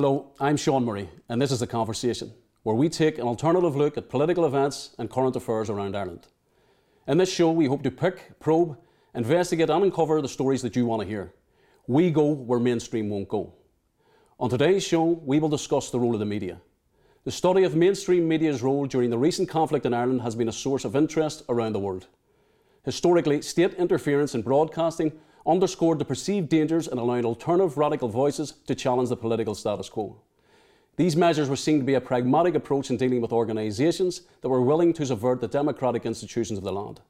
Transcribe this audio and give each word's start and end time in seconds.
Hello, 0.00 0.30
I'm 0.38 0.56
Sean 0.56 0.84
Murray, 0.84 1.08
and 1.28 1.42
this 1.42 1.50
is 1.50 1.58
The 1.58 1.66
Conversation, 1.66 2.32
where 2.62 2.76
we 2.76 2.88
take 2.88 3.18
an 3.18 3.26
alternative 3.26 3.74
look 3.74 3.98
at 3.98 4.08
political 4.08 4.46
events 4.46 4.94
and 4.96 5.10
current 5.10 5.34
affairs 5.34 5.70
around 5.70 5.96
Ireland. 5.96 6.28
In 7.08 7.18
this 7.18 7.32
show, 7.32 7.50
we 7.50 7.66
hope 7.66 7.82
to 7.82 7.90
pick, 7.90 8.38
probe, 8.38 8.78
investigate, 9.16 9.70
and 9.70 9.82
uncover 9.82 10.22
the 10.22 10.28
stories 10.28 10.62
that 10.62 10.76
you 10.76 10.86
want 10.86 11.02
to 11.02 11.08
hear. 11.08 11.34
We 11.88 12.12
go 12.12 12.26
where 12.26 12.60
mainstream 12.60 13.10
won't 13.10 13.28
go. 13.28 13.54
On 14.38 14.48
today's 14.48 14.84
show, 14.84 15.20
we 15.24 15.40
will 15.40 15.48
discuss 15.48 15.90
the 15.90 15.98
role 15.98 16.14
of 16.14 16.20
the 16.20 16.26
media. 16.26 16.60
The 17.24 17.32
study 17.32 17.64
of 17.64 17.74
mainstream 17.74 18.28
media's 18.28 18.62
role 18.62 18.86
during 18.86 19.10
the 19.10 19.18
recent 19.18 19.48
conflict 19.48 19.84
in 19.84 19.94
Ireland 19.94 20.22
has 20.22 20.36
been 20.36 20.48
a 20.48 20.52
source 20.52 20.84
of 20.84 20.94
interest 20.94 21.42
around 21.48 21.72
the 21.72 21.80
world. 21.80 22.06
Historically, 22.84 23.42
state 23.42 23.74
interference 23.74 24.36
in 24.36 24.42
broadcasting 24.42 25.10
underscored 25.48 25.98
the 25.98 26.04
perceived 26.04 26.48
dangers 26.48 26.86
in 26.86 26.98
allowing 26.98 27.24
alternative 27.24 27.78
radical 27.78 28.08
voices 28.08 28.52
to 28.66 28.74
challenge 28.74 29.08
the 29.08 29.16
political 29.16 29.54
status 29.54 29.88
quo. 29.88 30.20
These 30.96 31.16
measures 31.16 31.48
were 31.48 31.56
seen 31.56 31.78
to 31.78 31.84
be 31.84 31.94
a 31.94 32.00
pragmatic 32.00 32.54
approach 32.54 32.90
in 32.90 32.96
dealing 32.96 33.20
with 33.22 33.32
organisations 33.32 34.22
that 34.42 34.48
were 34.48 34.60
willing 34.60 34.92
to 34.94 35.06
subvert 35.06 35.40
the 35.40 35.48
democratic 35.48 36.04
institutions 36.04 36.58
of 36.58 36.64
the 36.64 36.72
land. 36.72 37.00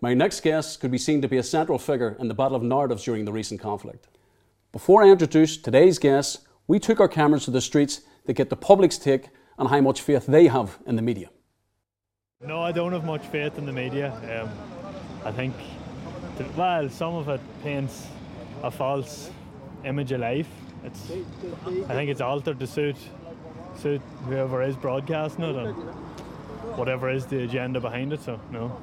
My 0.00 0.14
next 0.14 0.40
guest 0.40 0.80
could 0.80 0.90
be 0.90 0.98
seen 0.98 1.22
to 1.22 1.28
be 1.28 1.38
a 1.38 1.42
central 1.42 1.78
figure 1.78 2.16
in 2.20 2.28
the 2.28 2.34
battle 2.34 2.56
of 2.56 2.62
narratives 2.62 3.04
during 3.04 3.24
the 3.24 3.32
recent 3.32 3.60
conflict. 3.60 4.08
Before 4.72 5.02
I 5.02 5.08
introduce 5.08 5.56
today's 5.56 5.98
guest, 5.98 6.46
we 6.66 6.78
took 6.78 7.00
our 7.00 7.08
cameras 7.08 7.44
to 7.46 7.50
the 7.50 7.60
streets 7.60 8.02
to 8.26 8.32
get 8.32 8.50
the 8.50 8.56
public's 8.56 8.98
take 8.98 9.28
on 9.58 9.66
how 9.66 9.80
much 9.80 10.02
faith 10.02 10.26
they 10.26 10.46
have 10.48 10.78
in 10.86 10.96
the 10.96 11.02
media. 11.02 11.30
No, 12.40 12.60
I 12.60 12.72
don't 12.72 12.92
have 12.92 13.04
much 13.04 13.24
faith 13.28 13.56
in 13.56 13.64
the 13.64 13.72
media. 13.72 14.12
Um, 14.42 14.50
I 15.24 15.32
think, 15.32 15.54
well, 16.56 16.88
some 16.88 17.14
of 17.14 17.28
it 17.28 17.40
paints 17.62 18.06
a 18.62 18.70
false 18.70 19.30
image 19.84 20.12
of 20.12 20.20
life. 20.20 20.48
It's, 20.84 21.10
I 21.10 21.94
think 21.94 22.10
it's 22.10 22.20
altered 22.20 22.60
to 22.60 22.66
suit 22.66 22.96
suit 23.76 24.00
whoever 24.26 24.62
is 24.62 24.76
broadcasting 24.76 25.44
it 25.44 25.56
and 25.56 25.74
whatever 26.76 27.10
is 27.10 27.26
the 27.26 27.42
agenda 27.42 27.80
behind 27.80 28.12
it. 28.12 28.22
So 28.22 28.40
no. 28.50 28.76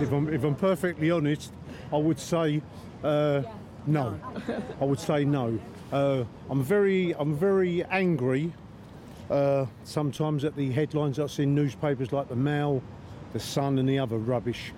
If 0.00 0.10
I'm, 0.10 0.32
if 0.32 0.42
I'm 0.42 0.54
perfectly 0.54 1.10
honest, 1.10 1.52
I 1.92 1.96
would 1.96 2.18
say 2.18 2.62
uh, 3.04 3.42
no. 3.86 4.18
I 4.80 4.84
would 4.84 5.00
say 5.00 5.24
no. 5.24 5.58
Uh, 5.92 6.24
I'm 6.48 6.62
very 6.62 7.14
I'm 7.16 7.36
very 7.36 7.84
angry 7.84 8.52
uh, 9.30 9.66
sometimes 9.84 10.44
at 10.44 10.56
the 10.56 10.70
headlines 10.70 11.18
I 11.18 11.26
see 11.26 11.44
in 11.44 11.54
newspapers 11.54 12.12
like 12.12 12.28
the 12.28 12.36
Mail, 12.36 12.82
the 13.32 13.40
Sun, 13.40 13.78
and 13.78 13.88
the 13.88 13.98
other 13.98 14.18
rubbish 14.18 14.72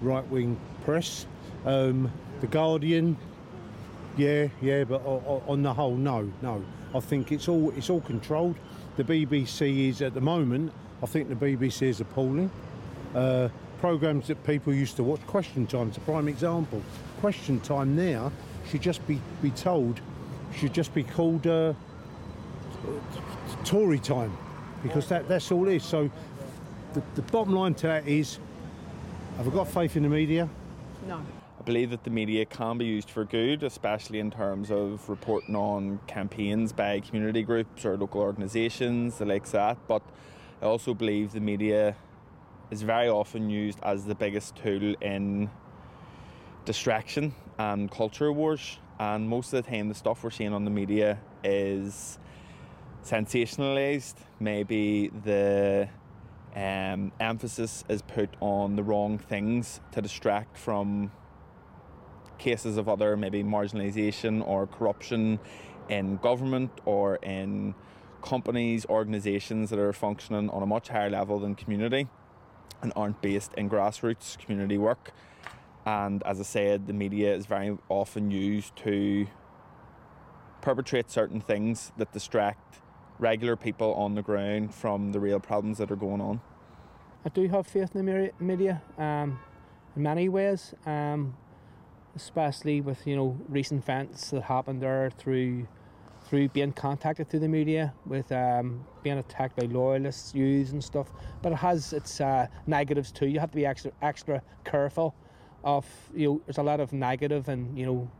right-wing 0.00 0.58
press. 0.84 1.26
Um, 1.64 2.10
the 2.40 2.46
Guardian, 2.46 3.16
yeah, 4.16 4.48
yeah, 4.60 4.84
but 4.84 5.02
on 5.04 5.62
the 5.62 5.72
whole, 5.72 5.96
no, 5.96 6.30
no. 6.42 6.64
I 6.94 7.00
think 7.00 7.32
it's 7.32 7.48
all 7.48 7.70
it's 7.76 7.90
all 7.90 8.00
controlled. 8.00 8.56
The 8.96 9.04
BBC 9.04 9.90
is 9.90 10.02
at 10.02 10.14
the 10.14 10.20
moment. 10.20 10.72
I 11.02 11.06
think 11.06 11.28
the 11.28 11.34
BBC 11.34 11.82
is 11.82 12.00
appalling. 12.00 12.50
Uh, 13.14 13.48
programs 13.80 14.26
that 14.26 14.42
people 14.44 14.74
used 14.74 14.96
to 14.96 15.04
watch, 15.04 15.24
Question 15.26 15.66
Time's 15.66 15.96
a 15.96 16.00
prime 16.00 16.28
example. 16.28 16.82
Question 17.20 17.60
Time 17.60 17.94
now 17.94 18.32
should 18.68 18.82
just 18.82 19.06
be 19.06 19.20
be 19.42 19.50
told, 19.50 20.00
should 20.54 20.72
just 20.72 20.94
be 20.94 21.02
called 21.02 21.46
uh, 21.46 21.74
Tory 23.64 23.98
Time, 23.98 24.36
because 24.82 25.08
that 25.08 25.28
that's 25.28 25.52
all 25.52 25.68
it 25.68 25.76
is. 25.76 25.84
So 25.84 26.10
the, 26.94 27.02
the 27.14 27.22
bottom 27.22 27.54
line 27.54 27.74
to 27.74 27.86
that 27.86 28.08
is, 28.08 28.38
have 29.38 29.46
I 29.46 29.50
got 29.52 29.68
faith 29.68 29.96
in 29.96 30.02
the 30.02 30.08
media? 30.08 30.48
No. 31.06 31.24
I 31.60 31.62
believe 31.62 31.90
that 31.90 32.02
the 32.02 32.10
media 32.10 32.44
can 32.44 32.76
be 32.76 32.86
used 32.86 33.08
for 33.08 33.24
good, 33.24 33.62
especially 33.62 34.18
in 34.18 34.32
terms 34.32 34.68
of 34.72 35.08
reporting 35.08 35.54
on 35.54 36.00
campaigns 36.08 36.72
by 36.72 36.98
community 36.98 37.44
groups 37.44 37.84
or 37.84 37.96
local 37.96 38.20
organisations, 38.20 39.18
the 39.18 39.24
likes 39.24 39.50
of 39.50 39.52
that. 39.52 39.78
But 39.86 40.02
I 40.60 40.64
also 40.64 40.92
believe 40.92 41.30
the 41.30 41.40
media 41.40 41.94
is 42.72 42.82
very 42.82 43.08
often 43.08 43.48
used 43.48 43.78
as 43.84 44.04
the 44.04 44.16
biggest 44.16 44.56
tool 44.56 44.96
in 45.00 45.48
distraction 46.64 47.32
and 47.58 47.88
culture 47.92 48.32
wars. 48.32 48.78
And 48.98 49.28
most 49.28 49.52
of 49.52 49.64
the 49.64 49.70
time, 49.70 49.88
the 49.88 49.94
stuff 49.94 50.24
we're 50.24 50.30
seeing 50.30 50.52
on 50.52 50.64
the 50.64 50.70
media 50.72 51.16
is 51.44 52.18
sensationalized. 53.04 54.16
Maybe 54.40 55.12
the 55.24 55.88
um, 56.58 57.12
emphasis 57.20 57.84
is 57.88 58.02
put 58.02 58.30
on 58.40 58.74
the 58.74 58.82
wrong 58.82 59.16
things 59.16 59.80
to 59.92 60.02
distract 60.02 60.58
from 60.58 61.12
cases 62.36 62.76
of 62.76 62.88
other 62.88 63.16
maybe 63.16 63.44
marginalisation 63.44 64.44
or 64.44 64.66
corruption 64.66 65.38
in 65.88 66.16
government 66.16 66.72
or 66.84 67.16
in 67.16 67.76
companies, 68.22 68.84
organisations 68.86 69.70
that 69.70 69.78
are 69.78 69.92
functioning 69.92 70.50
on 70.50 70.64
a 70.64 70.66
much 70.66 70.88
higher 70.88 71.08
level 71.08 71.38
than 71.38 71.54
community 71.54 72.08
and 72.82 72.92
aren't 72.96 73.22
based 73.22 73.54
in 73.54 73.70
grassroots 73.70 74.36
community 74.36 74.78
work. 74.78 75.12
And 75.86 76.24
as 76.24 76.40
I 76.40 76.42
said, 76.42 76.88
the 76.88 76.92
media 76.92 77.36
is 77.36 77.46
very 77.46 77.78
often 77.88 78.32
used 78.32 78.74
to 78.78 79.28
perpetrate 80.60 81.08
certain 81.08 81.40
things 81.40 81.92
that 81.98 82.12
distract 82.12 82.80
regular 83.20 83.54
people 83.54 83.94
on 83.94 84.16
the 84.16 84.22
ground 84.22 84.74
from 84.74 85.12
the 85.12 85.20
real 85.20 85.38
problems 85.38 85.78
that 85.78 85.92
are 85.92 85.96
going 85.96 86.20
on. 86.20 86.40
I 87.24 87.30
do 87.30 87.48
have 87.48 87.66
faith 87.66 87.96
in 87.96 88.06
the 88.06 88.30
media 88.38 88.80
um, 88.96 89.40
in 89.96 90.02
many 90.02 90.28
ways, 90.28 90.72
um, 90.86 91.36
especially 92.14 92.80
with 92.80 93.04
you 93.06 93.16
know 93.16 93.36
recent 93.48 93.82
events 93.82 94.30
that 94.30 94.42
happened 94.42 94.80
there 94.80 95.10
through 95.18 95.66
through 96.28 96.48
being 96.50 96.72
contacted 96.72 97.28
through 97.28 97.40
the 97.40 97.48
media 97.48 97.92
with 98.06 98.30
um, 98.30 98.84
being 99.02 99.18
attacked 99.18 99.56
by 99.56 99.66
loyalists, 99.66 100.34
youths 100.34 100.72
and 100.72 100.84
stuff. 100.84 101.10
But 101.42 101.52
it 101.52 101.56
has 101.56 101.92
its 101.92 102.20
uh, 102.20 102.46
negatives 102.66 103.10
too. 103.10 103.26
You 103.26 103.40
have 103.40 103.50
to 103.50 103.56
be 103.56 103.66
extra 103.66 103.90
extra 104.00 104.40
careful 104.64 105.14
of 105.64 105.86
you 106.14 106.28
know 106.28 106.40
there's 106.46 106.58
a 106.58 106.62
lot 106.62 106.78
of 106.78 106.92
negative 106.92 107.48
and 107.48 107.76
you 107.76 107.84
know 107.84 108.10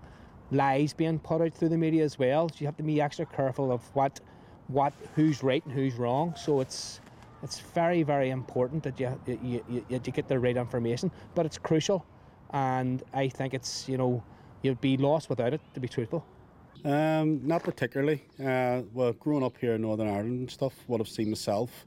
lies 0.50 0.92
being 0.92 1.20
put 1.20 1.40
out 1.40 1.54
through 1.54 1.68
the 1.68 1.78
media 1.78 2.02
as 2.02 2.18
well. 2.18 2.48
So 2.48 2.56
you 2.58 2.66
have 2.66 2.76
to 2.78 2.82
be 2.82 3.00
extra 3.00 3.26
careful 3.26 3.70
of 3.70 3.80
what 3.94 4.18
what 4.66 4.92
who's 5.14 5.44
right 5.44 5.64
and 5.64 5.72
who's 5.72 5.94
wrong. 5.94 6.34
So 6.36 6.60
it's 6.60 7.00
it's 7.42 7.60
very 7.60 8.02
very 8.02 8.30
important 8.30 8.82
that 8.82 8.98
you 9.00 9.20
you, 9.26 9.64
you, 9.68 9.84
you 9.90 9.98
get 9.98 10.28
the 10.28 10.38
right 10.38 10.56
information, 10.56 11.10
but 11.34 11.46
it's 11.46 11.58
crucial, 11.58 12.04
and 12.50 13.02
I 13.12 13.28
think 13.28 13.54
it's 13.54 13.88
you 13.88 13.98
know 13.98 14.22
you'd 14.62 14.80
be 14.80 14.96
lost 14.96 15.28
without 15.30 15.52
it. 15.54 15.60
To 15.74 15.80
be 15.80 15.88
truthful. 15.88 16.24
Um, 16.84 17.46
not 17.46 17.64
particularly. 17.64 18.24
Uh, 18.38 18.82
well, 18.92 19.12
growing 19.12 19.42
up 19.42 19.56
here 19.58 19.74
in 19.74 19.82
Northern 19.82 20.08
Ireland 20.08 20.40
and 20.40 20.50
stuff, 20.50 20.74
what 20.86 21.00
I've 21.00 21.08
seen 21.08 21.28
myself 21.28 21.86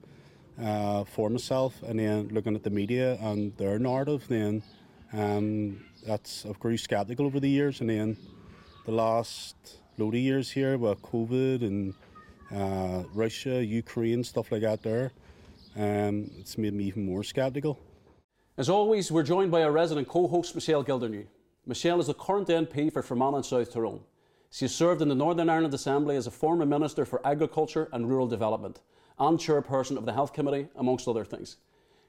uh, 0.61 1.03
for 1.05 1.29
myself, 1.29 1.81
and 1.83 1.99
then 1.99 2.27
looking 2.29 2.55
at 2.55 2.63
the 2.63 2.69
media 2.69 3.17
and 3.21 3.55
their 3.57 3.79
narrative, 3.79 4.25
then 4.27 4.61
um, 5.13 5.83
that's 6.05 6.45
I've 6.45 6.59
grew 6.59 6.77
sceptical 6.77 7.25
over 7.25 7.39
the 7.39 7.49
years, 7.49 7.81
and 7.81 7.89
then 7.89 8.17
the 8.85 8.91
last 8.91 9.55
load 9.97 10.15
of 10.15 10.19
years 10.19 10.51
here 10.51 10.77
with 10.77 11.01
COVID 11.01 11.61
and 11.61 11.93
uh, 12.53 13.03
Russia, 13.13 13.63
Ukraine, 13.63 14.23
stuff 14.23 14.51
like 14.51 14.61
that. 14.61 14.81
There, 14.81 15.11
um, 15.75 16.29
it's 16.37 16.57
made 16.57 16.73
me 16.73 16.85
even 16.85 17.05
more 17.05 17.23
sceptical. 17.23 17.79
As 18.57 18.69
always, 18.69 19.11
we're 19.11 19.23
joined 19.23 19.51
by 19.51 19.63
our 19.63 19.71
resident 19.71 20.07
co-host 20.07 20.53
Michelle 20.55 20.83
Gildernew. 20.83 21.25
Michelle 21.65 21.99
is 21.99 22.07
the 22.07 22.13
current 22.13 22.47
MP 22.47 22.91
for 22.91 23.01
Fermanagh 23.01 23.37
and 23.37 23.45
South 23.45 23.71
Tyrone. 23.71 24.01
She 24.51 24.65
has 24.65 24.75
served 24.75 25.01
in 25.01 25.07
the 25.07 25.15
Northern 25.15 25.49
Ireland 25.49 25.73
Assembly 25.73 26.17
as 26.17 26.27
a 26.27 26.31
former 26.31 26.65
Minister 26.65 27.05
for 27.05 27.25
Agriculture 27.25 27.87
and 27.93 28.09
Rural 28.09 28.27
Development 28.27 28.81
and 29.17 29.39
chairperson 29.39 29.97
of 29.97 30.05
the 30.05 30.13
Health 30.13 30.33
Committee, 30.33 30.67
amongst 30.75 31.07
other 31.07 31.23
things. 31.23 31.57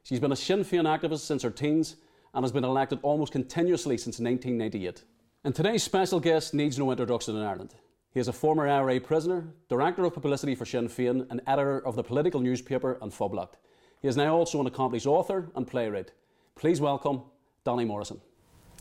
She's 0.03 0.19
been 0.19 0.33
a 0.33 0.37
Sinn 0.37 0.65
Féin 0.65 0.85
activist 0.85 1.21
since 1.21 1.43
her 1.43 1.51
teens 1.51 1.97
and 2.35 2.43
has 2.43 2.53
been 2.53 2.65
elected 2.65 2.99
almost 3.03 3.33
continuously 3.33 3.97
since 3.97 4.19
1998. 4.19 5.05
And 5.45 5.55
today's 5.55 5.83
special 5.83 6.19
guest 6.19 6.55
needs 6.55 6.79
no 6.79 6.91
introduction 6.91 7.37
in 7.37 7.43
Ireland. 7.43 7.75
He 8.13 8.21
is 8.21 8.29
a 8.29 8.33
former 8.33 8.69
IRA 8.69 9.01
prisoner, 9.01 9.49
director 9.71 10.05
of 10.05 10.13
publicity 10.13 10.55
for 10.55 10.67
Sinn 10.67 10.87
Féin, 10.87 11.27
and 11.31 11.41
editor 11.47 11.79
of 11.87 11.97
the 11.97 12.03
political 12.03 12.43
newspaper 12.43 12.99
An 13.01 13.11
Phoblacht. 13.11 13.55
He 14.03 14.09
is 14.09 14.19
now 14.19 14.37
also 14.37 14.61
an 14.61 14.67
accomplished 14.67 15.07
author 15.07 15.51
and 15.55 15.67
playwright. 15.67 16.13
Please 16.55 16.79
welcome 16.79 17.23
Danny 17.65 17.87
Morrison. 17.87 18.21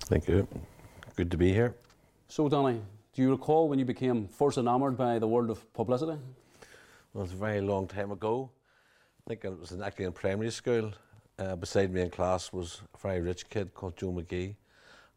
Thank 0.01 0.27
you. 0.27 0.45
Good 1.15 1.31
to 1.31 1.37
be 1.37 1.53
here. 1.53 1.75
So, 2.27 2.49
Danny, 2.49 2.81
do 3.13 3.21
you 3.21 3.31
recall 3.31 3.69
when 3.69 3.79
you 3.79 3.85
became 3.85 4.27
first 4.27 4.57
enamoured 4.57 4.97
by 4.97 5.17
the 5.17 5.29
world 5.29 5.49
of 5.49 5.73
publicity? 5.73 6.19
Well, 7.13 7.23
it's 7.23 7.31
a 7.31 7.37
very 7.37 7.61
long 7.61 7.87
time 7.87 8.11
ago. 8.11 8.51
I 9.25 9.29
think 9.29 9.45
it 9.45 9.57
was 9.57 9.71
actually 9.79 10.05
in 10.05 10.11
primary 10.11 10.51
school. 10.51 10.91
Uh, 11.39 11.55
beside 11.55 11.93
me 11.93 12.01
in 12.01 12.09
class 12.09 12.51
was 12.51 12.81
a 12.93 12.97
very 12.97 13.21
rich 13.21 13.49
kid 13.49 13.73
called 13.73 13.95
Joe 13.95 14.11
McGee, 14.11 14.55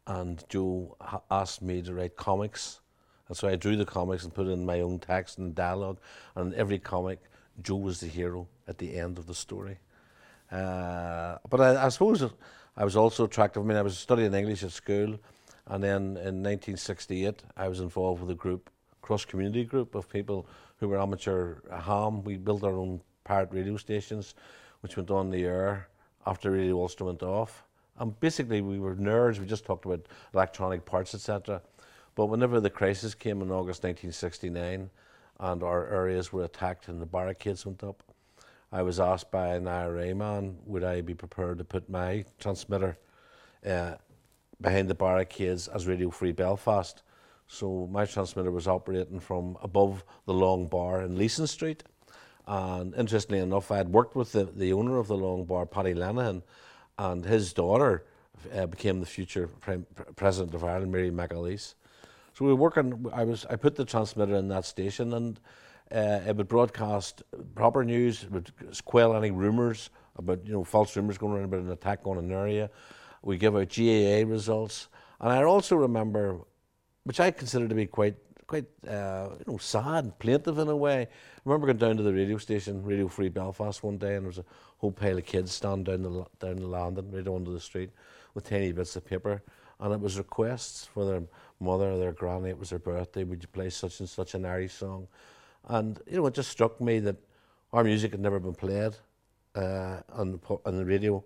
and 0.07 0.41
Joe 0.47 0.95
ha- 1.01 1.21
asked 1.29 1.61
me 1.61 1.81
to 1.81 1.93
write 1.93 2.15
comics. 2.15 2.79
And 3.27 3.35
so 3.35 3.47
I 3.47 3.55
drew 3.55 3.75
the 3.75 3.85
comics 3.85 4.23
and 4.23 4.33
put 4.33 4.47
in 4.47 4.65
my 4.65 4.81
own 4.81 4.99
text 4.99 5.37
and 5.37 5.55
dialogue. 5.55 5.97
And 6.35 6.53
in 6.53 6.59
every 6.59 6.79
comic, 6.79 7.19
Joe 7.61 7.77
was 7.77 7.99
the 7.99 8.07
hero 8.07 8.47
at 8.67 8.77
the 8.77 8.97
end 8.97 9.17
of 9.17 9.27
the 9.27 9.33
story. 9.33 9.77
Uh, 10.51 11.37
but 11.49 11.61
I, 11.61 11.85
I 11.85 11.89
suppose 11.89 12.23
I 12.77 12.83
was 12.83 12.95
also 12.95 13.25
attracted. 13.25 13.59
I 13.59 13.63
mean, 13.63 13.77
I 13.77 13.81
was 13.81 13.97
studying 13.97 14.33
English 14.33 14.63
at 14.63 14.71
school, 14.71 15.17
and 15.67 15.83
then 15.83 16.01
in 16.17 16.43
1968, 16.43 17.41
I 17.57 17.67
was 17.67 17.79
involved 17.79 18.21
with 18.21 18.29
a 18.31 18.35
group, 18.35 18.69
cross 19.01 19.25
community 19.25 19.63
group 19.63 19.95
of 19.95 20.09
people 20.09 20.47
who 20.77 20.89
were 20.89 20.99
amateur 20.99 21.55
ham. 21.71 22.23
We 22.23 22.37
built 22.37 22.63
our 22.63 22.75
own 22.75 23.01
pirate 23.23 23.49
radio 23.51 23.77
stations, 23.77 24.35
which 24.81 24.97
went 24.97 25.09
on 25.09 25.29
the 25.29 25.45
air 25.45 25.87
after 26.27 26.51
Radio 26.51 26.79
Ulster 26.79 27.05
went 27.05 27.23
off. 27.23 27.63
And 27.97 28.19
basically, 28.19 28.61
we 28.61 28.77
were 28.77 28.95
nerds. 28.95 29.39
We 29.39 29.45
just 29.45 29.65
talked 29.65 29.85
about 29.85 30.05
electronic 30.33 30.85
parts, 30.85 31.15
etc. 31.15 31.61
But 32.15 32.27
whenever 32.27 32.59
the 32.59 32.69
crisis 32.69 33.13
came 33.13 33.41
in 33.41 33.51
August 33.51 33.83
1969, 33.83 34.89
and 35.39 35.63
our 35.63 35.87
areas 35.87 36.31
were 36.31 36.45
attacked 36.45 36.87
and 36.87 37.01
the 37.01 37.05
barricades 37.05 37.65
went 37.65 37.83
up, 37.83 38.01
I 38.71 38.81
was 38.81 38.99
asked 38.99 39.31
by 39.31 39.55
an 39.55 39.67
IRA 39.67 40.15
man, 40.15 40.57
would 40.65 40.83
I 40.83 41.01
be 41.01 41.13
prepared 41.13 41.57
to 41.57 41.63
put 41.63 41.89
my 41.89 42.25
transmitter 42.39 42.97
uh, 43.65 43.95
behind 44.59 44.89
the 44.89 44.95
barricades 44.95 45.67
as 45.67 45.87
Radio 45.87 46.09
Free 46.09 46.31
Belfast? 46.31 47.03
So 47.47 47.87
my 47.91 48.05
transmitter 48.05 48.51
was 48.51 48.67
operating 48.67 49.19
from 49.19 49.57
above 49.61 50.03
the 50.25 50.33
long 50.33 50.67
bar 50.67 51.01
in 51.03 51.17
Leeson 51.17 51.47
Street. 51.47 51.83
And 52.47 52.95
interestingly 52.95 53.41
enough, 53.41 53.71
I 53.71 53.77
had 53.77 53.89
worked 53.89 54.15
with 54.15 54.31
the, 54.31 54.45
the 54.45 54.73
owner 54.73 54.97
of 54.97 55.07
the 55.07 55.17
long 55.17 55.45
bar, 55.45 55.65
Paddy 55.65 55.93
Leneghan, 55.93 56.43
and 56.97 57.25
his 57.25 57.53
daughter 57.53 58.05
uh, 58.53 58.67
became 58.67 58.99
the 58.99 59.05
future 59.05 59.47
Prime, 59.47 59.85
President 60.15 60.53
of 60.53 60.63
Ireland, 60.63 60.91
Mary 60.91 61.11
McAleese. 61.11 61.75
So 62.37 62.45
we 62.45 62.51
were 62.51 62.59
working, 62.59 63.05
I, 63.13 63.23
was, 63.23 63.45
I 63.49 63.55
put 63.55 63.75
the 63.75 63.85
transmitter 63.85 64.35
in 64.35 64.49
that 64.49 64.65
station 64.65 65.13
and 65.13 65.39
uh, 65.91 66.19
it 66.27 66.35
would 66.35 66.49
broadcast 66.49 67.23
proper 67.55 67.83
news, 67.83 68.23
it 68.23 68.31
would 68.31 68.51
quell 68.83 69.15
any 69.15 69.31
rumours 69.31 69.89
about, 70.17 70.45
you 70.45 70.51
know, 70.51 70.63
false 70.63 70.95
rumours 70.97 71.17
going 71.17 71.33
around 71.33 71.45
about 71.45 71.61
an 71.61 71.71
attack 71.71 72.01
on 72.05 72.17
an 72.17 72.31
area. 72.31 72.69
We 73.23 73.37
give 73.37 73.55
out 73.55 73.69
GAA 73.69 74.29
results. 74.29 74.89
And 75.21 75.31
I 75.31 75.43
also 75.43 75.77
remember 75.77 76.41
which 77.05 77.19
I 77.19 77.31
consider 77.31 77.67
to 77.67 77.75
be 77.75 77.85
quite 77.85 78.15
quite 78.47 78.65
uh, 78.87 79.29
you 79.39 79.53
know 79.53 79.57
sad, 79.57 80.03
and 80.03 80.19
plaintive 80.19 80.59
in 80.59 80.67
a 80.67 80.75
way. 80.75 81.01
I 81.01 81.41
remember 81.45 81.67
going 81.67 81.77
down 81.77 81.97
to 81.97 82.03
the 82.03 82.13
radio 82.13 82.37
station, 82.37 82.83
Radio 82.83 83.07
Free 83.07 83.29
Belfast, 83.29 83.81
one 83.81 83.97
day, 83.97 84.15
and 84.15 84.23
there 84.23 84.27
was 84.27 84.39
a 84.39 84.45
whole 84.77 84.91
pile 84.91 85.17
of 85.17 85.25
kids 85.25 85.51
standing 85.51 85.83
down 85.83 86.01
the 86.03 86.25
down 86.39 86.57
the 86.57 86.67
landing, 86.67 87.11
right 87.11 87.27
onto 87.27 87.53
the 87.53 87.59
street, 87.59 87.91
with 88.33 88.49
tiny 88.49 88.71
bits 88.71 88.95
of 88.95 89.05
paper, 89.05 89.41
and 89.79 89.93
it 89.93 89.99
was 89.99 90.17
requests 90.17 90.85
for 90.85 91.05
their 91.05 91.23
mother 91.59 91.91
or 91.91 91.97
their 91.97 92.11
granny. 92.11 92.49
It 92.49 92.59
was 92.59 92.69
their 92.69 92.79
birthday. 92.79 93.23
Would 93.23 93.41
you 93.41 93.47
play 93.49 93.69
such 93.69 93.99
and 93.99 94.09
such 94.09 94.33
an 94.33 94.45
Irish 94.45 94.73
song? 94.73 95.07
And 95.67 95.99
you 96.09 96.17
know, 96.17 96.25
it 96.27 96.33
just 96.33 96.49
struck 96.49 96.79
me 96.79 96.99
that 96.99 97.17
our 97.73 97.83
music 97.83 98.11
had 98.11 98.21
never 98.21 98.39
been 98.39 98.55
played 98.55 98.95
uh, 99.55 100.01
on 100.13 100.31
the, 100.31 100.39
on 100.65 100.77
the 100.77 100.85
radio 100.85 101.23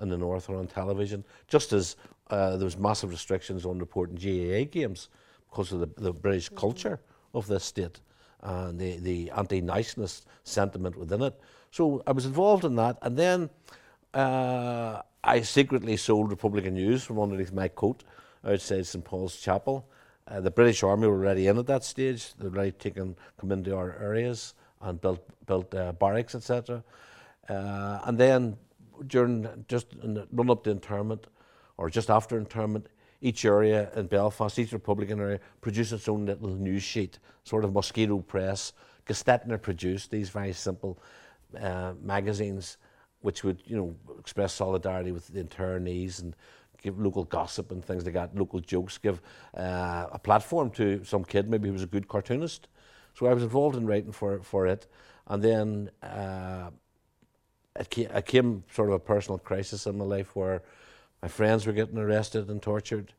in 0.00 0.08
the 0.08 0.16
north 0.16 0.48
or 0.48 0.56
on 0.56 0.66
television, 0.66 1.24
just 1.46 1.72
as 1.72 1.96
uh, 2.30 2.56
there 2.56 2.64
was 2.64 2.78
massive 2.78 3.10
restrictions 3.10 3.64
on 3.64 3.78
reporting 3.78 4.16
GAA 4.16 4.64
games 4.70 5.08
because 5.50 5.72
of 5.72 5.80
the, 5.80 5.88
the 6.00 6.12
British 6.12 6.46
mm-hmm. 6.46 6.56
culture 6.56 7.00
of 7.34 7.46
this 7.46 7.64
state 7.64 8.00
and 8.42 8.78
the, 8.78 8.96
the 8.98 9.30
anti-nationalist 9.36 10.26
sentiment 10.42 10.96
within 10.96 11.22
it. 11.22 11.38
So 11.70 12.02
I 12.06 12.12
was 12.12 12.26
involved 12.26 12.64
in 12.64 12.74
that, 12.76 12.98
and 13.02 13.16
then 13.16 13.50
uh, 14.14 15.02
I 15.24 15.42
secretly 15.42 15.96
sold 15.96 16.30
Republican 16.30 16.74
News 16.74 17.04
from 17.04 17.20
underneath 17.20 17.52
my 17.52 17.68
coat 17.68 18.02
outside 18.44 18.84
St 18.86 19.04
Paul's 19.04 19.36
Chapel. 19.36 19.86
Uh, 20.26 20.40
the 20.40 20.50
British 20.50 20.82
Army 20.82 21.06
were 21.06 21.14
already 21.14 21.46
in 21.46 21.58
at 21.58 21.66
that 21.66 21.84
stage. 21.84 22.34
They'd 22.34 22.46
already 22.46 22.72
taken 22.72 23.14
come 23.38 23.52
into 23.52 23.76
our 23.76 23.96
areas 24.00 24.54
and 24.80 25.00
built 25.00 25.24
built 25.46 25.72
uh, 25.76 25.92
barracks, 25.92 26.34
etc. 26.34 26.82
Uh, 27.48 28.00
and 28.04 28.18
then 28.18 28.56
during 29.06 29.46
just 29.68 29.86
run 30.32 30.50
up 30.50 30.64
to 30.64 30.70
internment, 30.70 31.28
or 31.76 31.88
just 31.88 32.10
after 32.10 32.36
internment, 32.36 32.88
each 33.20 33.44
area 33.44 33.92
in 33.94 34.08
Belfast, 34.08 34.58
each 34.58 34.72
Republican 34.72 35.20
area, 35.20 35.38
produced 35.60 35.92
its 35.92 36.08
own 36.08 36.26
little 36.26 36.48
news 36.48 36.82
sheet, 36.82 37.20
sort 37.44 37.64
of 37.64 37.72
mosquito 37.72 38.18
press. 38.18 38.72
Gestetner 39.06 39.62
produced 39.62 40.10
these 40.10 40.30
very 40.30 40.52
simple 40.52 40.98
uh, 41.60 41.92
magazines, 42.02 42.76
which 43.22 43.42
would, 43.44 43.62
you 43.66 43.76
know, 43.76 43.94
express 44.18 44.52
solidarity 44.52 45.12
with 45.12 45.28
the 45.28 45.42
internees 45.42 46.20
and 46.20 46.36
give 46.82 46.98
local 46.98 47.24
gossip 47.24 47.70
and 47.70 47.84
things 47.84 48.04
like 48.04 48.14
that, 48.14 48.36
local 48.36 48.60
jokes, 48.60 48.98
give 48.98 49.20
uh, 49.56 50.06
a 50.12 50.18
platform 50.18 50.70
to 50.70 51.02
some 51.04 51.24
kid, 51.24 51.48
maybe 51.48 51.68
who 51.68 51.72
was 51.72 51.84
a 51.84 51.86
good 51.86 52.08
cartoonist. 52.08 52.68
So 53.14 53.26
I 53.26 53.34
was 53.34 53.42
involved 53.42 53.76
in 53.76 53.86
writing 53.86 54.12
for, 54.12 54.40
for 54.40 54.66
it. 54.66 54.86
And 55.28 55.42
then 55.42 55.90
uh, 56.02 56.70
it, 57.78 57.88
came, 57.88 58.08
it 58.10 58.26
came 58.26 58.64
sort 58.72 58.88
of 58.88 58.94
a 58.94 58.98
personal 58.98 59.38
crisis 59.38 59.86
in 59.86 59.96
my 59.96 60.04
life 60.04 60.34
where 60.34 60.62
my 61.22 61.28
friends 61.28 61.66
were 61.66 61.72
getting 61.72 61.98
arrested 61.98 62.48
and 62.50 62.60
tortured. 62.60 63.12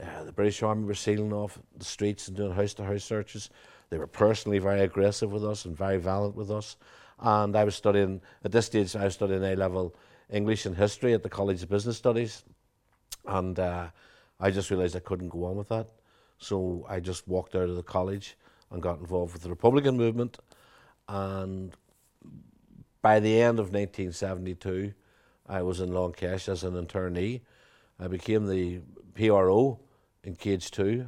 Uh, 0.00 0.24
the 0.24 0.32
British 0.32 0.62
Army 0.62 0.84
were 0.84 0.94
sealing 0.94 1.32
off 1.32 1.58
the 1.76 1.84
streets 1.84 2.26
and 2.26 2.36
doing 2.36 2.52
house 2.52 2.74
to 2.74 2.84
house 2.84 3.04
searches. 3.04 3.50
They 3.90 3.98
were 3.98 4.08
personally 4.08 4.58
very 4.58 4.80
aggressive 4.80 5.30
with 5.30 5.44
us 5.44 5.66
and 5.66 5.76
very 5.76 5.98
violent 5.98 6.34
with 6.34 6.50
us. 6.50 6.76
And 7.20 7.56
I 7.56 7.64
was 7.64 7.74
studying, 7.74 8.20
at 8.44 8.52
this 8.52 8.66
stage, 8.66 8.94
I 8.96 9.04
was 9.04 9.14
studying 9.14 9.42
A 9.44 9.56
level 9.56 9.94
English 10.30 10.66
and 10.66 10.76
history 10.76 11.14
at 11.14 11.22
the 11.22 11.28
College 11.28 11.62
of 11.62 11.68
Business 11.68 11.96
Studies. 11.96 12.44
And 13.26 13.58
uh, 13.58 13.88
I 14.40 14.50
just 14.50 14.70
realised 14.70 14.96
I 14.96 15.00
couldn't 15.00 15.28
go 15.28 15.44
on 15.44 15.56
with 15.56 15.68
that. 15.68 15.88
So 16.38 16.84
I 16.88 17.00
just 17.00 17.26
walked 17.28 17.54
out 17.54 17.68
of 17.68 17.76
the 17.76 17.82
college 17.82 18.36
and 18.70 18.82
got 18.82 18.98
involved 18.98 19.32
with 19.32 19.42
the 19.42 19.50
Republican 19.50 19.96
movement. 19.96 20.38
And 21.08 21.74
by 23.02 23.20
the 23.20 23.40
end 23.40 23.58
of 23.58 23.66
1972, 23.66 24.92
I 25.46 25.62
was 25.62 25.80
in 25.80 25.92
Long 25.92 26.14
as 26.22 26.64
an 26.64 26.74
internee. 26.74 27.42
I 28.00 28.08
became 28.08 28.46
the 28.46 28.80
PRO 29.14 29.78
in 30.24 30.34
Cage 30.36 30.70
2. 30.70 31.06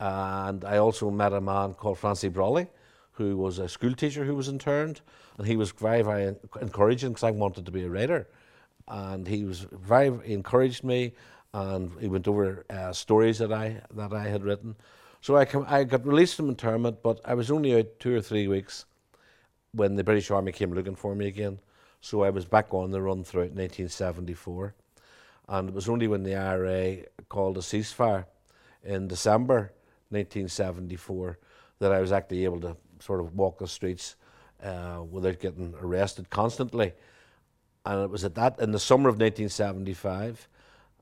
And 0.00 0.64
I 0.64 0.78
also 0.78 1.10
met 1.10 1.32
a 1.32 1.40
man 1.40 1.74
called 1.74 1.98
Francie 1.98 2.30
Brolly, 2.30 2.68
who 3.20 3.36
was 3.36 3.58
a 3.58 3.68
school 3.68 3.92
teacher 3.92 4.24
who 4.24 4.34
was 4.34 4.48
interned. 4.48 5.02
And 5.36 5.46
he 5.46 5.56
was 5.56 5.72
very, 5.72 6.02
very 6.02 6.34
encouraging 6.60 7.10
because 7.10 7.24
I 7.24 7.30
wanted 7.30 7.66
to 7.66 7.70
be 7.70 7.84
a 7.84 7.88
writer. 7.88 8.28
And 8.88 9.28
he 9.28 9.44
was 9.44 9.66
very, 9.70 10.10
he 10.24 10.32
encouraged 10.32 10.82
me 10.84 11.12
and 11.52 11.90
he 12.00 12.08
went 12.08 12.26
over 12.26 12.64
uh, 12.70 12.92
stories 12.92 13.38
that 13.38 13.52
I, 13.52 13.82
that 13.94 14.12
I 14.14 14.26
had 14.28 14.42
written. 14.42 14.74
So 15.20 15.36
I, 15.36 15.44
com- 15.44 15.66
I 15.68 15.84
got 15.84 16.06
released 16.06 16.36
from 16.36 16.48
internment, 16.48 17.02
but 17.02 17.20
I 17.24 17.34
was 17.34 17.50
only 17.50 17.78
out 17.78 18.00
two 18.00 18.16
or 18.16 18.22
three 18.22 18.48
weeks 18.48 18.86
when 19.72 19.96
the 19.96 20.04
British 20.04 20.30
Army 20.30 20.52
came 20.52 20.72
looking 20.72 20.96
for 20.96 21.14
me 21.14 21.26
again. 21.26 21.58
So 22.00 22.22
I 22.22 22.30
was 22.30 22.46
back 22.46 22.72
on 22.72 22.90
the 22.90 23.02
run 23.02 23.22
throughout 23.22 23.52
1974. 23.52 24.74
And 25.48 25.68
it 25.68 25.74
was 25.74 25.90
only 25.90 26.08
when 26.08 26.22
the 26.22 26.36
IRA 26.36 27.04
called 27.28 27.58
a 27.58 27.60
ceasefire 27.60 28.24
in 28.82 29.08
December 29.08 29.72
1974 30.08 31.38
that 31.80 31.92
I 31.92 32.00
was 32.00 32.12
actually 32.12 32.44
able 32.44 32.60
to 32.60 32.76
sort 33.00 33.20
of 33.20 33.34
walk 33.34 33.58
the 33.58 33.66
streets 33.66 34.16
uh, 34.62 35.02
without 35.10 35.40
getting 35.40 35.74
arrested 35.80 36.30
constantly. 36.30 36.92
And 37.84 38.02
it 38.02 38.10
was 38.10 38.24
at 38.24 38.34
that, 38.34 38.60
in 38.60 38.72
the 38.72 38.78
summer 38.78 39.08
of 39.08 39.14
1975, 39.14 40.48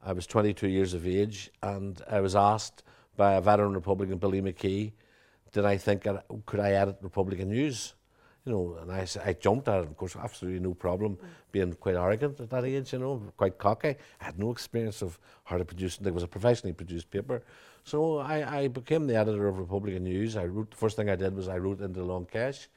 I 0.05 0.12
was 0.12 0.26
22 0.26 0.69
years 0.69 0.95
of 0.95 1.07
age, 1.07 1.50
and 1.62 2.00
I 2.09 2.21
was 2.21 2.37
asked 2.37 2.85
by 3.17 3.35
a 3.35 3.40
veteran 3.40 3.75
Republican, 3.75 4.19
Billy 4.19 4.40
McKee, 4.40 4.93
did 5.52 5.64
I 5.64 5.76
think, 5.76 6.07
could 6.47 6.61
I 6.61 6.73
edit 6.73 6.99
Republican 7.02 7.49
News? 7.49 7.95
You 8.49 8.55
know, 8.55 8.78
and 8.81 8.90
I, 8.90 9.07
I 9.26 9.35
jumped 9.35 9.69
at 9.69 9.81
it, 9.81 9.88
of 9.88 9.97
course, 9.99 10.17
absolutely 10.17 10.61
no 10.61 10.73
problem, 10.73 11.19
being 11.52 11.75
quite 11.75 11.97
arrogant 11.97 12.40
at 12.40 12.49
that 12.49 12.64
age, 12.64 12.95
you 12.95 12.99
know, 12.99 13.23
quite 13.37 13.59
cocky. 13.59 13.95
I 14.21 14.25
had 14.25 14.38
no 14.38 14.50
experience 14.50 15.02
of 15.02 15.19
how 15.45 15.59
to 15.59 15.67
produce, 15.67 15.99
it 16.02 16.14
was 16.14 16.23
a 16.23 16.26
professionally 16.26 16.73
produced 16.73 17.11
paper. 17.11 17.43
So 17.85 18.17
I, 18.17 18.61
I 18.61 18.69
became 18.69 19.07
the 19.07 19.17
editor 19.17 19.49
of 19.49 19.59
Republican 19.59 20.05
News. 20.05 20.35
I 20.35 20.47
wrote, 20.47 20.71
the 20.71 20.78
first 20.78 20.97
thing 20.97 21.11
I 21.11 21.14
did 21.14 21.37
was 21.37 21.47
I 21.47 21.59
wrote 21.59 21.83
into 21.83 22.02
Long 22.02 22.25
Kesh 22.25 22.69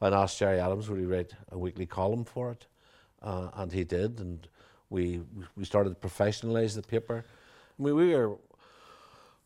and 0.00 0.12
asked 0.12 0.36
Gerry 0.40 0.58
Adams 0.58 0.90
would 0.90 0.98
he 0.98 1.06
write 1.06 1.32
a 1.52 1.56
weekly 1.56 1.86
column 1.86 2.24
for 2.24 2.50
it. 2.50 2.66
Uh, 3.22 3.50
and 3.54 3.70
he 3.70 3.84
did, 3.84 4.18
and 4.18 4.48
we, 4.88 5.20
we 5.56 5.64
started 5.64 5.90
to 5.90 6.08
professionalise 6.08 6.74
the 6.74 6.82
paper. 6.82 7.24
I 7.78 7.82
mean, 7.82 7.94
we 7.94 8.16
were 8.16 8.36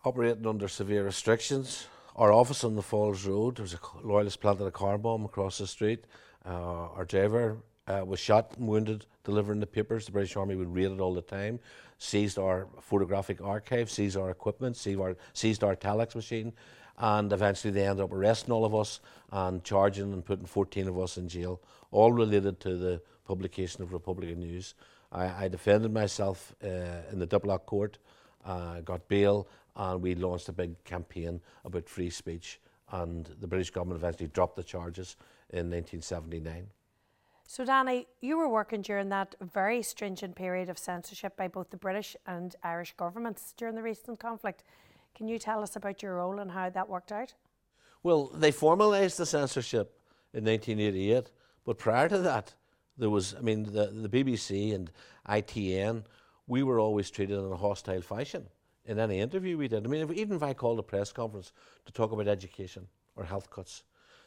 operating 0.03 0.47
under 0.47 0.67
severe 0.67 1.05
restrictions 1.05 1.89
our 2.17 2.33
office 2.33 2.63
on 2.65 2.77
the 2.77 2.83
Falls 2.83 3.27
Road, 3.27 3.57
there 3.57 3.65
was 3.65 3.75
a 3.75 3.79
loyalist 4.03 4.41
planted 4.41 4.65
a 4.65 4.71
car 4.71 4.99
bomb 4.99 5.25
across 5.25 5.59
the 5.59 5.67
street. 5.67 6.05
Uh, 6.47 6.89
our 6.93 7.05
driver 7.05 7.57
uh, 7.89 8.03
was 8.05 8.21
shot 8.21 8.53
and 8.57 8.69
wounded 8.69 9.07
delivering 9.25 9.61
the 9.61 9.67
papers. 9.67 10.07
The 10.07 10.13
British 10.13 10.37
Army 10.37 10.55
would 10.55 10.73
raid 10.73 10.93
it 10.93 11.01
all 11.01 11.15
the 11.15 11.23
time, 11.23 11.59
seized 11.99 12.39
our 12.39 12.69
photographic 12.81 13.41
archive, 13.43 13.91
seized 13.91 14.17
our 14.17 14.31
equipment, 14.31 14.77
seized 14.77 15.01
our, 15.01 15.17
seized 15.33 15.65
our 15.65 15.75
telex 15.75 16.15
machine, 16.15 16.53
and 16.99 17.33
eventually 17.33 17.73
they 17.73 17.87
ended 17.87 18.05
up 18.05 18.13
arresting 18.13 18.53
all 18.53 18.65
of 18.65 18.75
us 18.75 19.01
and 19.33 19.65
charging 19.65 20.13
and 20.13 20.25
putting 20.25 20.47
14 20.47 20.87
of 20.89 20.99
us 20.99 21.19
in 21.19 21.29
jail, 21.29 21.61
all 21.91 22.13
related 22.13 22.61
to 22.61 22.77
the 22.77 23.03
publication 23.27 23.83
of 23.83 23.93
Republican 23.93 24.39
News. 24.39 24.75
I, 25.11 25.47
I 25.47 25.49
defended 25.49 25.93
myself 25.93 26.55
uh, 26.63 26.69
in 27.11 27.19
the 27.19 27.27
Diplock 27.27 27.67
court, 27.67 27.99
uh, 28.45 28.81
got 28.83 29.09
bail, 29.09 29.49
and 29.77 30.03
we 30.03 30.15
launched 30.15 30.49
a 30.49 30.53
big 30.53 30.83
campaign 30.85 31.41
about 31.65 31.89
free 31.89 32.11
speech. 32.11 32.61
And 32.91 33.29
the 33.41 33.47
British 33.47 33.71
government 33.71 34.01
eventually 34.01 34.29
dropped 34.29 34.57
the 34.57 34.63
charges 34.63 35.17
in 35.51 35.71
1979. 35.71 36.67
So, 37.47 37.65
Danny, 37.65 38.07
you 38.21 38.39
were 38.39 38.49
working 38.49 38.83
during 38.83 39.11
that 39.11 39.35
very 39.41 39.83
stringent 39.83 40.35
period 40.35 40.69
of 40.69 40.79
censorship 40.79 41.37
by 41.37 41.49
both 41.49 41.71
the 41.71 41.77
British 41.77 42.17
and 42.27 42.55
Irish 42.63 42.95
governments 42.97 43.53
during 43.57 43.75
the 43.75 43.83
recent 43.83 44.19
conflict. 44.19 44.65
Can 45.15 45.29
you 45.29 45.39
tell 45.39 45.63
us 45.63 45.77
about 45.77 46.03
your 46.03 46.17
role 46.17 46.39
and 46.39 46.51
how 46.51 46.71
that 46.71 46.89
worked 46.89 47.13
out? 47.13 47.35
Well, 48.03 48.31
they 48.35 48.51
formalised 48.53 49.17
the 49.17 49.27
censorship 49.27 49.99
in 50.33 50.45
1988, 50.45 51.31
but 51.65 51.79
prior 51.79 52.09
to 52.09 52.19
that, 52.19 52.55
there 52.97 53.11
was, 53.11 53.35
I 53.35 53.41
mean, 53.41 53.65
the, 53.65 53.87
the 53.87 54.09
BBC 54.09 54.75
and 54.75 54.91
ITN, 55.29 56.05
we 56.47 56.63
were 56.63 56.79
always 56.79 57.11
treated 57.11 57.39
in 57.39 57.53
a 57.53 57.57
hostile 57.57 58.03
fashion 58.03 58.47
in 58.87 58.99
any 58.99 59.21
interview 59.21 59.57
we 59.57 59.69
did. 59.69 59.85
I 59.85 59.89
mean, 59.89 60.03
if, 60.03 60.13
even 60.13 60.37
if 60.37 60.43
I 60.43 60.55
called 60.55 60.79
a 60.79 60.83
press 60.83 61.13
conference 61.13 61.53
to 61.87 61.93
talk 61.93 62.13
about 62.13 62.29
education 62.29 62.87
or 63.17 63.25
health 63.25 63.51
cuts, 63.51 63.83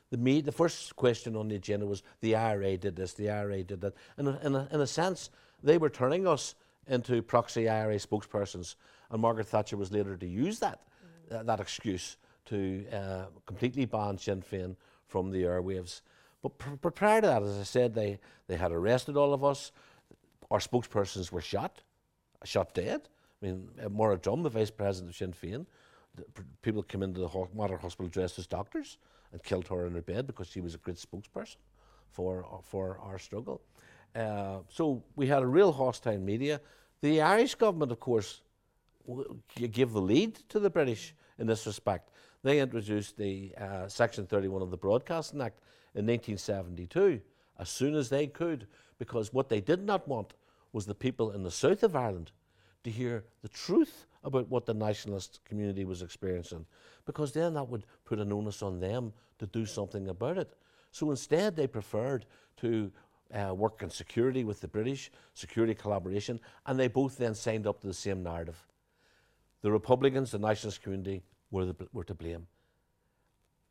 the, 0.09 0.17
me, 0.17 0.41
the 0.41 0.51
first 0.51 0.95
question 0.95 1.35
on 1.35 1.49
the 1.49 1.55
agenda 1.55 1.85
was 1.85 2.03
the 2.21 2.35
IRA 2.35 2.77
did 2.77 2.95
this, 2.95 3.13
the 3.13 3.29
IRA 3.29 3.63
did 3.63 3.81
that. 3.81 3.93
And 4.17 4.29
in 4.41 4.55
a, 4.55 4.67
in 4.71 4.81
a 4.81 4.87
sense, 4.87 5.29
they 5.61 5.77
were 5.77 5.89
turning 5.89 6.27
us 6.27 6.55
into 6.87 7.21
proxy 7.21 7.67
IRA 7.67 7.95
spokespersons, 7.97 8.75
and 9.11 9.21
Margaret 9.21 9.47
Thatcher 9.47 9.77
was 9.77 9.91
later 9.91 10.15
to 10.15 10.25
use 10.27 10.59
that, 10.59 10.81
mm. 11.29 11.39
uh, 11.39 11.43
that 11.43 11.59
excuse 11.59 12.17
to 12.45 12.85
uh, 12.93 13.25
completely 13.45 13.85
ban 13.85 14.17
Sinn 14.17 14.41
Féin 14.41 14.75
from 15.07 15.31
the 15.31 15.43
airwaves. 15.43 16.01
But, 16.41 16.57
pr- 16.57 16.75
but 16.81 16.95
prior 16.95 17.21
to 17.21 17.27
that, 17.27 17.43
as 17.43 17.57
I 17.57 17.63
said, 17.63 17.93
they, 17.93 18.19
they 18.47 18.55
had 18.55 18.71
arrested 18.71 19.17
all 19.17 19.33
of 19.33 19.43
us. 19.43 19.71
Our 20.49 20.59
spokespersons 20.59 21.31
were 21.31 21.41
shot, 21.41 21.81
shot 22.45 22.73
dead. 22.73 23.09
I 23.41 23.45
mean, 23.45 23.69
uh, 23.83 23.89
Máire 23.89 24.21
Drumm, 24.21 24.43
the 24.43 24.49
vice 24.49 24.71
president 24.71 25.11
of 25.11 25.15
Sinn 25.15 25.33
Féin, 25.33 25.65
people 26.61 26.81
came 26.83 27.03
into 27.03 27.19
the 27.19 27.27
ho- 27.27 27.49
Mater 27.53 27.77
Hospital 27.77 28.09
dressed 28.09 28.39
as 28.39 28.47
doctors 28.47 28.97
and 29.31 29.43
killed 29.43 29.67
her 29.67 29.85
in 29.85 29.93
her 29.93 30.01
bed 30.01 30.25
because 30.25 30.47
she 30.47 30.61
was 30.61 30.73
a 30.73 30.79
great 30.79 30.97
spokesperson 30.97 31.57
for, 32.09 32.45
for 32.63 32.99
our 32.99 33.19
struggle. 33.19 33.61
Uh, 34.15 34.59
so 34.69 35.03
we 35.15 35.27
had 35.27 35.43
a 35.43 35.47
real 35.47 35.71
hostile 35.71 36.17
media. 36.17 36.59
The 37.01 37.21
Irish 37.21 37.55
government, 37.55 37.91
of 37.91 37.99
course, 37.99 38.41
w- 39.07 39.37
gave 39.55 39.91
the 39.91 40.01
lead 40.01 40.35
to 40.49 40.59
the 40.59 40.69
British 40.69 41.13
in 41.37 41.45
this 41.45 41.67
respect. 41.67 42.09
They 42.43 42.59
introduced 42.59 43.17
the 43.17 43.53
uh, 43.57 43.87
Section 43.87 44.25
31 44.25 44.61
of 44.61 44.71
the 44.71 44.77
Broadcasting 44.77 45.41
Act 45.41 45.59
in 45.93 46.05
1972 46.07 47.21
as 47.59 47.69
soon 47.69 47.95
as 47.95 48.09
they 48.09 48.27
could, 48.27 48.67
because 48.97 49.33
what 49.33 49.49
they 49.49 49.61
did 49.61 49.83
not 49.83 50.07
want 50.07 50.33
was 50.73 50.85
the 50.85 50.95
people 50.95 51.31
in 51.31 51.43
the 51.43 51.51
south 51.51 51.83
of 51.83 51.95
Ireland 51.95 52.31
to 52.83 52.89
hear 52.89 53.25
the 53.41 53.49
truth 53.49 54.05
about 54.23 54.49
what 54.49 54.65
the 54.65 54.73
nationalist 54.73 55.39
community 55.45 55.85
was 55.85 56.01
experiencing, 56.01 56.65
because 57.05 57.31
then 57.31 57.53
that 57.53 57.67
would 57.67 57.85
put 58.05 58.19
an 58.19 58.31
onus 58.31 58.61
on 58.61 58.79
them 58.79 59.13
to 59.39 59.47
do 59.47 59.65
something 59.65 60.09
about 60.09 60.37
it. 60.37 60.53
So 60.91 61.11
instead, 61.11 61.55
they 61.55 61.67
preferred 61.67 62.25
to 62.57 62.91
uh, 63.33 63.53
work 63.53 63.81
in 63.83 63.89
security 63.89 64.43
with 64.43 64.61
the 64.61 64.67
British, 64.67 65.11
security 65.33 65.73
collaboration, 65.73 66.39
and 66.65 66.79
they 66.79 66.87
both 66.87 67.17
then 67.17 67.35
signed 67.35 67.67
up 67.67 67.81
to 67.81 67.87
the 67.87 67.93
same 67.93 68.23
narrative. 68.23 68.65
The 69.61 69.71
Republicans, 69.71 70.31
the 70.31 70.39
nationalist 70.39 70.81
community, 70.81 71.23
were, 71.51 71.65
the, 71.65 71.75
were 71.93 72.03
to 72.05 72.13
blame. 72.13 72.47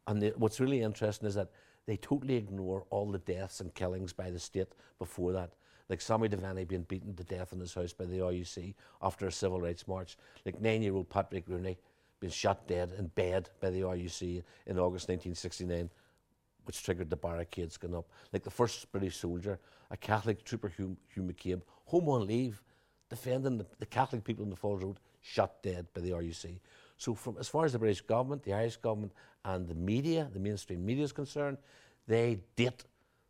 And 0.06 0.22
the, 0.22 0.34
what's 0.36 0.60
really 0.60 0.82
interesting 0.82 1.28
is 1.28 1.34
that 1.34 1.50
they 1.86 1.96
totally 1.96 2.36
ignore 2.36 2.84
all 2.90 3.10
the 3.10 3.18
deaths 3.18 3.60
and 3.60 3.74
killings 3.74 4.12
by 4.12 4.30
the 4.30 4.38
state 4.38 4.68
before 4.98 5.32
that. 5.32 5.52
Like 5.88 6.00
Sammy 6.00 6.28
Devenny 6.28 6.66
being 6.66 6.82
beaten 6.82 7.14
to 7.14 7.24
death 7.24 7.52
in 7.52 7.60
his 7.60 7.74
house 7.74 7.92
by 7.92 8.06
the 8.06 8.18
RUC 8.18 8.74
after 9.02 9.26
a 9.26 9.32
civil 9.32 9.60
rights 9.60 9.86
march. 9.86 10.16
Like 10.44 10.60
nine 10.60 10.82
year 10.82 10.94
old 10.94 11.08
Patrick 11.08 11.48
Rooney 11.48 11.78
being 12.20 12.32
shot 12.32 12.66
dead 12.66 12.92
in 12.98 13.06
bed 13.08 13.50
by 13.60 13.70
the 13.70 13.82
RUC 13.82 14.42
in 14.66 14.78
August 14.78 15.08
1969, 15.08 15.90
which 16.64 16.82
triggered 16.82 17.10
the 17.10 17.16
barricades 17.16 17.76
going 17.76 17.94
up. 17.94 18.08
Like 18.32 18.42
the 18.42 18.50
first 18.50 18.90
British 18.90 19.16
soldier, 19.16 19.60
a 19.90 19.96
Catholic 19.96 20.44
trooper, 20.44 20.68
Hugh, 20.68 20.96
Hugh 21.14 21.22
McCabe, 21.22 21.62
home 21.84 22.08
on 22.08 22.26
leave, 22.26 22.62
defending 23.08 23.58
the, 23.58 23.66
the 23.78 23.86
Catholic 23.86 24.24
people 24.24 24.42
in 24.42 24.50
the 24.50 24.56
Falls 24.56 24.82
Road, 24.82 24.98
shot 25.20 25.62
dead 25.62 25.86
by 25.94 26.00
the 26.00 26.10
RUC. 26.10 26.58
So, 26.96 27.14
from 27.14 27.36
as 27.38 27.48
far 27.48 27.64
as 27.64 27.72
the 27.72 27.78
British 27.78 28.00
government, 28.00 28.42
the 28.42 28.54
Irish 28.54 28.76
government, 28.76 29.12
and 29.44 29.68
the 29.68 29.74
media, 29.74 30.28
the 30.32 30.40
mainstream 30.40 30.84
media 30.84 31.04
is 31.04 31.12
concerned, 31.12 31.58
they 32.08 32.40
date 32.56 32.84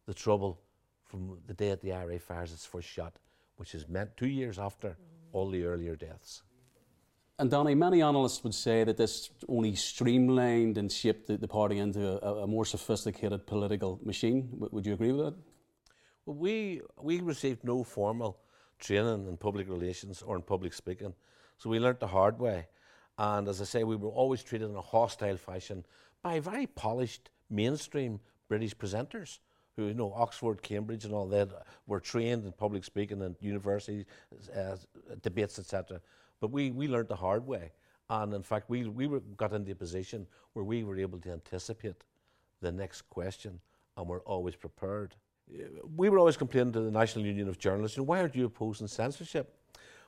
the 0.06 0.14
trouble 0.14 0.60
from 1.08 1.38
the 1.46 1.54
day 1.54 1.70
that 1.70 1.80
the 1.80 1.92
IRA 1.92 2.18
fires 2.18 2.52
its 2.52 2.66
first 2.66 2.88
shot, 2.88 3.18
which 3.56 3.74
is 3.74 3.88
meant 3.88 4.16
two 4.16 4.28
years 4.28 4.58
after 4.58 4.96
all 5.32 5.50
the 5.50 5.64
earlier 5.64 5.96
deaths. 5.96 6.42
And 7.38 7.50
Danny, 7.50 7.74
many 7.74 8.00
analysts 8.02 8.42
would 8.44 8.54
say 8.54 8.84
that 8.84 8.96
this 8.96 9.28
only 9.46 9.74
streamlined 9.74 10.78
and 10.78 10.90
shaped 10.90 11.26
the, 11.26 11.36
the 11.36 11.48
party 11.48 11.78
into 11.78 12.24
a, 12.24 12.44
a, 12.44 12.46
more 12.46 12.64
sophisticated 12.64 13.46
political 13.46 14.00
machine. 14.02 14.48
W- 14.52 14.70
would 14.72 14.86
you 14.86 14.94
agree 14.94 15.12
with 15.12 15.26
that? 15.26 15.34
Well, 16.24 16.36
we 16.36 16.80
we 17.00 17.20
received 17.20 17.62
no 17.62 17.84
formal 17.84 18.38
training 18.78 19.28
in 19.28 19.36
public 19.36 19.68
relations 19.68 20.22
or 20.22 20.34
in 20.36 20.42
public 20.42 20.72
speaking, 20.72 21.12
so 21.58 21.68
we 21.68 21.78
learnt 21.78 22.00
the 22.00 22.06
hard 22.06 22.38
way. 22.38 22.68
And 23.18 23.48
as 23.48 23.60
I 23.60 23.64
say, 23.64 23.84
we 23.84 23.96
were 23.96 24.08
always 24.08 24.42
treated 24.42 24.70
in 24.70 24.76
a 24.76 24.80
hostile 24.80 25.36
fashion 25.36 25.84
by 26.22 26.40
very 26.40 26.66
polished 26.66 27.28
mainstream 27.50 28.18
British 28.48 28.74
presenters 28.74 29.40
who, 29.76 29.86
you 29.86 29.94
know, 29.94 30.12
Oxford, 30.14 30.62
Cambridge, 30.62 31.04
and 31.04 31.12
all 31.12 31.26
that 31.26 31.48
were 31.86 32.00
trained 32.00 32.44
in 32.44 32.52
public 32.52 32.84
speaking 32.84 33.22
and 33.22 33.36
university 33.40 34.06
uh, 34.56 34.76
debates, 35.22 35.58
etc. 35.58 36.00
But 36.40 36.50
we, 36.50 36.70
we 36.70 36.88
learned 36.88 37.08
the 37.08 37.16
hard 37.16 37.46
way. 37.46 37.72
And 38.08 38.32
in 38.32 38.42
fact, 38.42 38.70
we, 38.70 38.84
we 38.84 39.06
were, 39.06 39.20
got 39.36 39.52
into 39.52 39.72
a 39.72 39.74
position 39.74 40.26
where 40.52 40.64
we 40.64 40.84
were 40.84 40.98
able 40.98 41.18
to 41.20 41.32
anticipate 41.32 42.04
the 42.62 42.72
next 42.72 43.02
question 43.02 43.60
and 43.96 44.06
we're 44.06 44.20
always 44.20 44.56
prepared. 44.56 45.14
We 45.96 46.08
were 46.08 46.18
always 46.18 46.36
complaining 46.36 46.72
to 46.74 46.80
the 46.80 46.90
National 46.90 47.24
Union 47.24 47.48
of 47.48 47.58
Journalists, 47.58 47.96
know, 47.96 48.04
why 48.04 48.20
are 48.20 48.30
you 48.32 48.46
opposing 48.46 48.88
censorship? 48.88 49.54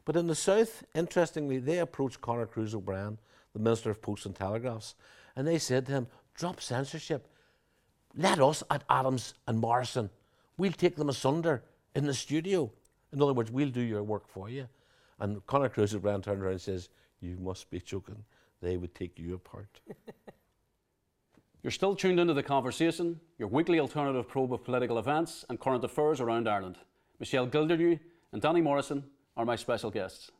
But 0.05 0.17
in 0.17 0.27
the 0.27 0.35
South, 0.35 0.85
interestingly, 0.95 1.59
they 1.59 1.79
approached 1.79 2.21
Conor 2.21 2.47
Cruise 2.47 2.75
O'Brien, 2.75 3.19
the 3.53 3.59
Minister 3.59 3.91
of 3.91 4.01
Posts 4.01 4.27
and 4.27 4.35
Telegraphs, 4.35 4.95
and 5.37 5.47
they 5.47 5.59
said 5.59 5.87
to 5.87 5.93
him, 5.93 6.07
drop 6.35 6.61
censorship. 6.61 7.29
Let 8.19 8.41
us 8.41 8.65
at 8.69 8.83
Adams 8.91 9.35
and 9.47 9.61
Morrison, 9.61 10.11
we'll 10.57 10.73
take 10.73 10.97
them 10.97 11.09
asunder 11.09 11.63
in 11.95 12.05
the 12.05 12.13
studio. 12.13 12.69
In 13.13 13.23
other 13.23 13.33
words, 13.33 13.53
we'll 13.53 13.71
do 13.71 13.81
your 13.81 14.03
work 14.03 14.27
for 14.27 14.51
you. 14.51 14.67
And 15.21 15.47
Conor 15.47 15.69
Cruise 15.69 15.95
O'Brien 15.95 16.21
turned 16.21 16.43
around 16.43 16.53
and 16.53 16.61
says, 16.61 16.89
You 17.21 17.37
must 17.41 17.71
be 17.71 17.79
joking. 17.79 18.25
They 18.61 18.77
would 18.77 18.93
take 18.93 19.21
you 19.21 19.37
apart. 19.37 19.81
You're 21.63 21.71
still 21.71 21.95
tuned 21.95 22.19
into 22.19 22.35
the 22.35 22.43
conversation, 22.43 23.21
your 23.39 23.49
weekly 23.49 23.79
alternative 23.79 24.29
probe 24.29 24.53
of 24.53 24.65
political 24.65 24.99
events 24.99 25.45
and 25.49 25.61
current 25.61 25.85
affairs 25.85 26.21
around 26.21 26.49
Ireland. 26.49 26.77
Michelle 27.21 27.47
Gildernew 27.47 28.01
and 28.33 28.43
Danny 28.43 28.61
Morrison 28.61 29.05
are 29.37 29.45
my 29.45 29.55
special 29.55 29.93
guests. 29.93 30.33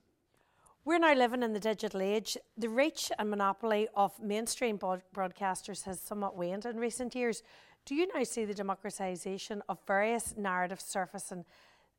We're 0.89 0.99
now 0.99 1.13
living 1.13 1.43
in 1.43 1.53
the 1.53 1.61
digital 1.61 2.01
age. 2.01 2.39
The 2.57 2.71
reach 2.71 3.13
and 3.19 3.29
monopoly 3.29 3.89
of 3.95 4.19
mainstream 4.23 4.79
broadcasters 4.79 5.85
has 5.85 6.01
somewhat 6.01 6.35
waned 6.35 6.65
in 6.65 6.79
recent 6.79 7.15
years. 7.15 7.43
Do 7.85 7.95
you 7.95 8.09
now 8.15 8.25
see 8.25 8.47
the 8.47 8.55
democratisation 8.55 9.61
of 9.69 9.77
various 9.87 10.35
narratives 10.39 10.85
surfacing? 10.85 11.45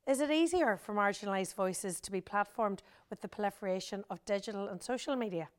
Is 0.07 0.21
it 0.21 0.31
easier 0.31 0.75
for 0.75 0.95
marginalised 0.95 1.53
voices 1.53 2.01
to 2.01 2.11
be 2.11 2.19
platformed 2.19 2.79
with 3.11 3.21
the 3.21 3.27
proliferation 3.27 4.05
of 4.09 4.25
digital 4.25 4.67
and 4.67 4.81
social 4.81 5.15
media? 5.15 5.49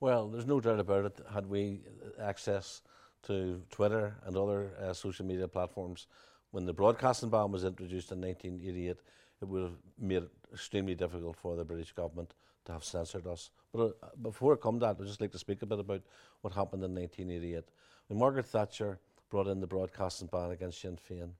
Well, 0.00 0.26
there's 0.26 0.44
no 0.44 0.58
doubt 0.60 0.80
about 0.80 1.04
it. 1.04 1.20
Had 1.32 1.46
we 1.46 1.82
access 2.20 2.82
to 3.28 3.62
Twitter 3.70 4.16
and 4.26 4.36
other 4.36 4.72
uh, 4.82 4.92
social 4.94 5.24
media 5.24 5.46
platforms, 5.46 6.08
when 6.50 6.66
the 6.66 6.74
broadcasting 6.74 7.30
ban 7.30 7.52
was 7.52 7.62
introduced 7.62 8.10
in 8.10 8.20
1988, 8.20 8.96
it 9.42 9.48
would 9.48 9.62
have 9.62 9.78
made 9.96 10.24
it 10.24 10.30
extremely 10.52 10.96
difficult 10.96 11.36
for 11.36 11.54
the 11.54 11.64
British 11.64 11.92
government 11.92 12.34
to 12.64 12.72
have 12.72 12.84
censored 12.84 13.26
us. 13.26 13.50
But 13.72 13.96
uh, 14.02 14.08
before 14.20 14.54
I 14.54 14.56
come 14.56 14.80
to 14.80 14.86
that, 14.86 14.96
I'd 15.00 15.06
just 15.06 15.20
like 15.20 15.32
to 15.32 15.38
speak 15.38 15.62
a 15.62 15.66
bit 15.66 15.78
about 15.78 16.02
what 16.40 16.52
happened 16.52 16.84
in 16.84 16.94
1988. 16.94 17.64
When 18.08 18.18
Margaret 18.18 18.46
Thatcher 18.46 18.98
brought 19.30 19.48
in 19.48 19.60
the 19.60 19.66
broadcasting 19.66 20.28
ban 20.28 20.50
against 20.50 20.80
Sinn 20.80 20.98
Féin, 21.08 21.30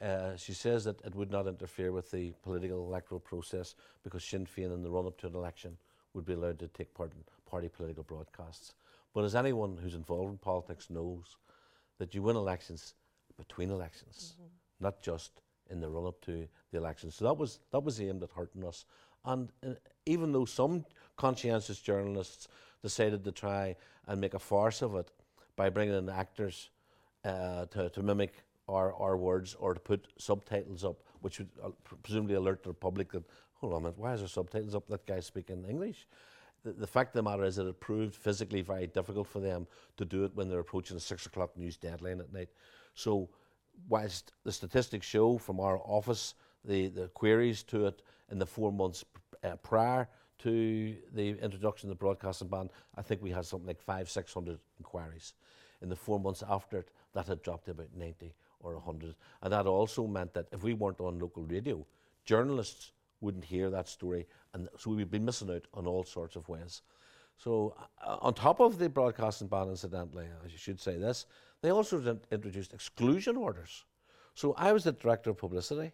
uh, 0.00 0.36
she 0.36 0.52
says 0.52 0.84
that 0.84 1.00
it 1.04 1.14
would 1.14 1.30
not 1.30 1.46
interfere 1.46 1.92
with 1.92 2.10
the 2.10 2.34
political 2.42 2.86
electoral 2.86 3.20
process 3.20 3.74
because 4.04 4.24
Sinn 4.24 4.46
Féin, 4.46 4.74
in 4.74 4.82
the 4.82 4.90
run 4.90 5.06
up 5.06 5.18
to 5.18 5.26
an 5.26 5.34
election, 5.34 5.76
would 6.12 6.26
be 6.26 6.34
allowed 6.34 6.58
to 6.58 6.68
take 6.68 6.92
part 6.94 7.12
in 7.12 7.24
party 7.48 7.68
political 7.68 8.02
broadcasts. 8.02 8.74
But 9.14 9.24
as 9.24 9.34
anyone 9.34 9.78
who's 9.82 9.94
involved 9.94 10.32
in 10.32 10.38
politics 10.38 10.90
knows, 10.90 11.36
that 11.98 12.14
you 12.14 12.22
win 12.22 12.36
elections 12.36 12.94
between 13.38 13.70
elections, 13.70 14.34
mm-hmm. 14.36 14.84
not 14.84 15.00
just 15.00 15.40
in 15.70 15.80
the 15.80 15.88
run 15.88 16.06
up 16.06 16.20
to 16.22 16.46
the 16.70 16.78
election. 16.78 17.10
So 17.10 17.24
that 17.24 17.34
was 17.34 17.60
that 17.72 17.80
was 17.80 18.00
aimed 18.00 18.22
at 18.22 18.30
hurting 18.30 18.64
us. 18.64 18.84
And 19.26 19.50
uh, 19.64 19.70
even 20.06 20.32
though 20.32 20.44
some 20.44 20.84
conscientious 21.16 21.80
journalists 21.80 22.48
decided 22.82 23.24
to 23.24 23.32
try 23.32 23.76
and 24.06 24.20
make 24.20 24.34
a 24.34 24.38
farce 24.38 24.82
of 24.82 24.94
it 24.94 25.10
by 25.56 25.68
bringing 25.68 25.96
in 25.96 26.08
actors 26.08 26.70
uh, 27.24 27.66
to, 27.66 27.90
to 27.90 28.02
mimic 28.02 28.44
our, 28.68 28.94
our 28.94 29.16
words 29.16 29.56
or 29.58 29.74
to 29.74 29.80
put 29.80 30.06
subtitles 30.18 30.84
up, 30.84 31.02
which 31.20 31.38
would 31.38 31.48
uh, 31.62 31.70
presumably 32.02 32.36
alert 32.36 32.62
the 32.62 32.72
public 32.72 33.12
that, 33.12 33.24
hold 33.54 33.72
on 33.72 33.78
a 33.78 33.82
minute, 33.82 33.98
why 33.98 34.12
is 34.14 34.20
there 34.20 34.28
subtitles 34.28 34.74
up? 34.74 34.86
That 34.88 35.06
guy's 35.06 35.26
speaking 35.26 35.64
English. 35.68 36.06
The, 36.62 36.72
the 36.72 36.86
fact 36.86 37.16
of 37.16 37.24
the 37.24 37.30
matter 37.30 37.44
is 37.44 37.56
that 37.56 37.66
it 37.66 37.80
proved 37.80 38.14
physically 38.14 38.60
very 38.60 38.86
difficult 38.86 39.26
for 39.26 39.40
them 39.40 39.66
to 39.96 40.04
do 40.04 40.24
it 40.24 40.32
when 40.34 40.48
they're 40.48 40.60
approaching 40.60 40.96
a 40.96 41.00
six 41.00 41.26
o'clock 41.26 41.56
news 41.56 41.76
deadline 41.76 42.20
at 42.20 42.32
night. 42.32 42.48
So 42.94 43.28
whilst 43.88 44.32
the 44.44 44.52
statistics 44.52 45.06
show 45.06 45.38
from 45.38 45.60
our 45.60 45.78
office 45.78 46.34
the, 46.66 46.88
the 46.88 47.08
queries 47.08 47.62
to 47.64 47.86
it 47.86 48.02
in 48.30 48.38
the 48.38 48.46
four 48.46 48.72
months 48.72 49.04
uh, 49.44 49.56
prior 49.56 50.08
to 50.38 50.96
the 51.14 51.30
introduction 51.42 51.88
of 51.88 51.96
the 51.96 51.98
broadcasting 51.98 52.48
ban, 52.48 52.68
I 52.96 53.02
think 53.02 53.22
we 53.22 53.30
had 53.30 53.46
something 53.46 53.66
like 53.66 53.80
five, 53.80 54.10
six 54.10 54.34
hundred 54.34 54.58
inquiries. 54.78 55.34
in 55.82 55.88
the 55.88 55.96
four 55.96 56.18
months 56.18 56.42
after 56.48 56.78
it, 56.78 56.90
that 57.14 57.26
had 57.26 57.42
dropped 57.42 57.66
to 57.66 57.70
about 57.70 57.88
90 57.96 58.34
or 58.60 58.74
100. 58.74 59.14
And 59.42 59.52
that 59.52 59.66
also 59.66 60.06
meant 60.06 60.34
that 60.34 60.46
if 60.52 60.62
we 60.62 60.74
weren't 60.74 61.00
on 61.00 61.18
local 61.18 61.44
radio, 61.44 61.86
journalists 62.24 62.92
wouldn't 63.20 63.44
hear 63.44 63.70
that 63.70 63.88
story, 63.88 64.26
and 64.52 64.68
so 64.78 64.90
we'd 64.90 65.10
be 65.10 65.18
missing 65.18 65.50
out 65.50 65.66
on 65.72 65.86
all 65.86 66.04
sorts 66.04 66.36
of 66.36 66.48
ways. 66.48 66.82
So, 67.38 67.74
uh, 68.02 68.16
on 68.20 68.34
top 68.34 68.60
of 68.60 68.78
the 68.78 68.88
broadcasting 68.88 69.48
ban, 69.48 69.68
incidentally, 69.68 70.26
I 70.26 70.48
should 70.56 70.80
say 70.80 70.96
this, 70.96 71.26
they 71.62 71.70
also 71.70 72.18
introduced 72.30 72.72
exclusion 72.72 73.36
orders. 73.36 73.84
So, 74.34 74.54
I 74.54 74.72
was 74.72 74.84
the 74.84 74.92
director 74.92 75.30
of 75.30 75.38
publicity. 75.38 75.92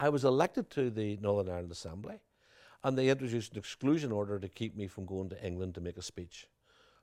I 0.00 0.08
was 0.08 0.24
elected 0.24 0.70
to 0.70 0.90
the 0.90 1.16
Northern 1.18 1.52
Ireland 1.52 1.72
Assembly, 1.72 2.20
and 2.82 2.98
they 2.98 3.08
introduced 3.08 3.52
an 3.52 3.58
exclusion 3.58 4.12
order 4.12 4.38
to 4.38 4.48
keep 4.48 4.76
me 4.76 4.88
from 4.88 5.06
going 5.06 5.28
to 5.30 5.46
England 5.46 5.74
to 5.74 5.80
make 5.80 5.96
a 5.96 6.02
speech. 6.02 6.48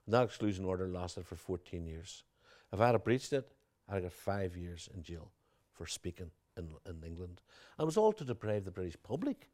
And 0.06 0.14
that 0.14 0.24
exclusion 0.24 0.64
order 0.64 0.88
lasted 0.88 1.26
for 1.26 1.36
14 1.36 1.86
years. 1.86 2.24
If 2.72 2.80
I 2.80 2.88
had 2.88 3.04
breached 3.04 3.32
it, 3.32 3.52
I'd 3.88 4.02
got 4.02 4.12
five 4.12 4.56
years 4.56 4.88
in 4.94 5.02
jail 5.02 5.30
for 5.72 5.86
speaking 5.86 6.30
in, 6.56 6.68
in 6.86 7.02
England. 7.04 7.40
And 7.78 7.84
it 7.84 7.86
was 7.86 7.96
all 7.96 8.12
to 8.12 8.24
deprive 8.24 8.64
the 8.64 8.70
British 8.70 8.96
public 9.02 9.48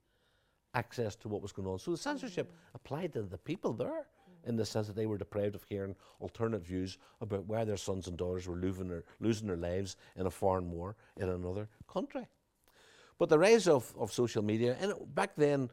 access 0.74 1.16
to 1.16 1.28
what 1.28 1.42
was 1.42 1.52
going 1.52 1.68
on. 1.68 1.78
So 1.78 1.90
the 1.90 1.96
censorship 1.96 2.52
applied 2.74 3.12
to 3.14 3.22
the 3.22 3.38
people 3.38 3.72
there 3.72 4.06
in 4.44 4.56
the 4.56 4.66
sense 4.66 4.86
that 4.86 4.96
they 4.96 5.06
were 5.06 5.18
deprived 5.18 5.54
of 5.54 5.64
hearing 5.64 5.96
alternate 6.20 6.64
views 6.64 6.98
about 7.20 7.46
why 7.46 7.64
their 7.64 7.76
sons 7.76 8.06
and 8.06 8.16
daughters 8.16 8.46
were 8.46 8.56
losing 8.56 8.88
their, 8.88 9.04
losing 9.20 9.46
their 9.46 9.56
lives 9.56 9.96
in 10.16 10.26
a 10.26 10.30
foreign 10.30 10.70
war 10.70 10.96
in 11.16 11.28
another 11.28 11.68
country. 11.88 12.26
But 13.18 13.28
the 13.28 13.38
rise 13.38 13.66
of, 13.66 13.92
of 13.98 14.12
social 14.12 14.42
media, 14.42 14.76
and 14.80 14.94
back 15.14 15.34
then, 15.36 15.70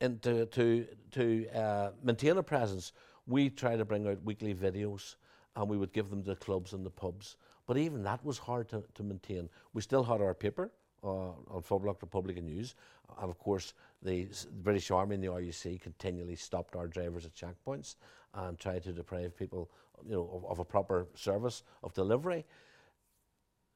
and 0.00 0.20
to, 0.22 0.46
to, 0.46 0.86
to 1.12 1.48
uh, 1.48 1.90
maintain 2.02 2.36
a 2.36 2.42
presence, 2.42 2.92
we 3.26 3.48
tried 3.48 3.76
to 3.76 3.84
bring 3.84 4.06
out 4.06 4.22
weekly 4.22 4.54
videos 4.54 5.16
and 5.56 5.68
we 5.68 5.78
would 5.78 5.92
give 5.92 6.10
them 6.10 6.22
to 6.22 6.30
the 6.30 6.36
clubs 6.36 6.72
and 6.72 6.84
the 6.84 6.90
pubs. 6.90 7.36
But 7.66 7.78
even 7.78 8.02
that 8.02 8.22
was 8.24 8.38
hard 8.38 8.68
to, 8.70 8.84
to 8.94 9.02
maintain. 9.02 9.48
We 9.72 9.80
still 9.80 10.02
had 10.02 10.20
our 10.20 10.34
paper 10.34 10.70
uh, 11.04 11.28
An 11.54 11.62
Phoblacht 11.62 12.00
Republican 12.02 12.46
News, 12.46 12.74
and 13.20 13.30
of 13.30 13.38
course, 13.38 13.74
the, 14.02 14.24
the 14.24 14.46
British 14.62 14.90
Army 14.90 15.14
and 15.14 15.24
the 15.24 15.28
RUC 15.28 15.80
continually 15.80 16.36
stopped 16.36 16.76
our 16.76 16.86
drivers 16.86 17.24
at 17.26 17.34
checkpoints 17.34 17.96
and 18.34 18.58
tried 18.58 18.82
to 18.84 18.92
deprive 18.92 19.36
people 19.36 19.70
you 20.04 20.12
know, 20.12 20.30
of, 20.32 20.44
of 20.46 20.58
a 20.58 20.64
proper 20.64 21.06
service 21.14 21.62
of 21.82 21.92
delivery. 21.94 22.44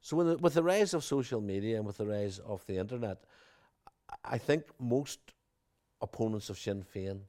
So, 0.01 0.17
with 0.17 0.27
the, 0.27 0.37
with 0.37 0.53
the 0.53 0.63
rise 0.63 0.93
of 0.93 1.03
social 1.03 1.41
media 1.41 1.77
and 1.77 1.85
with 1.85 1.97
the 1.97 2.07
rise 2.07 2.39
of 2.39 2.65
the 2.67 2.77
internet, 2.77 3.17
I 4.23 4.37
think 4.37 4.63
most 4.79 5.19
opponents 6.01 6.49
of 6.49 6.57
Sinn 6.57 6.83
Féin 6.95 7.19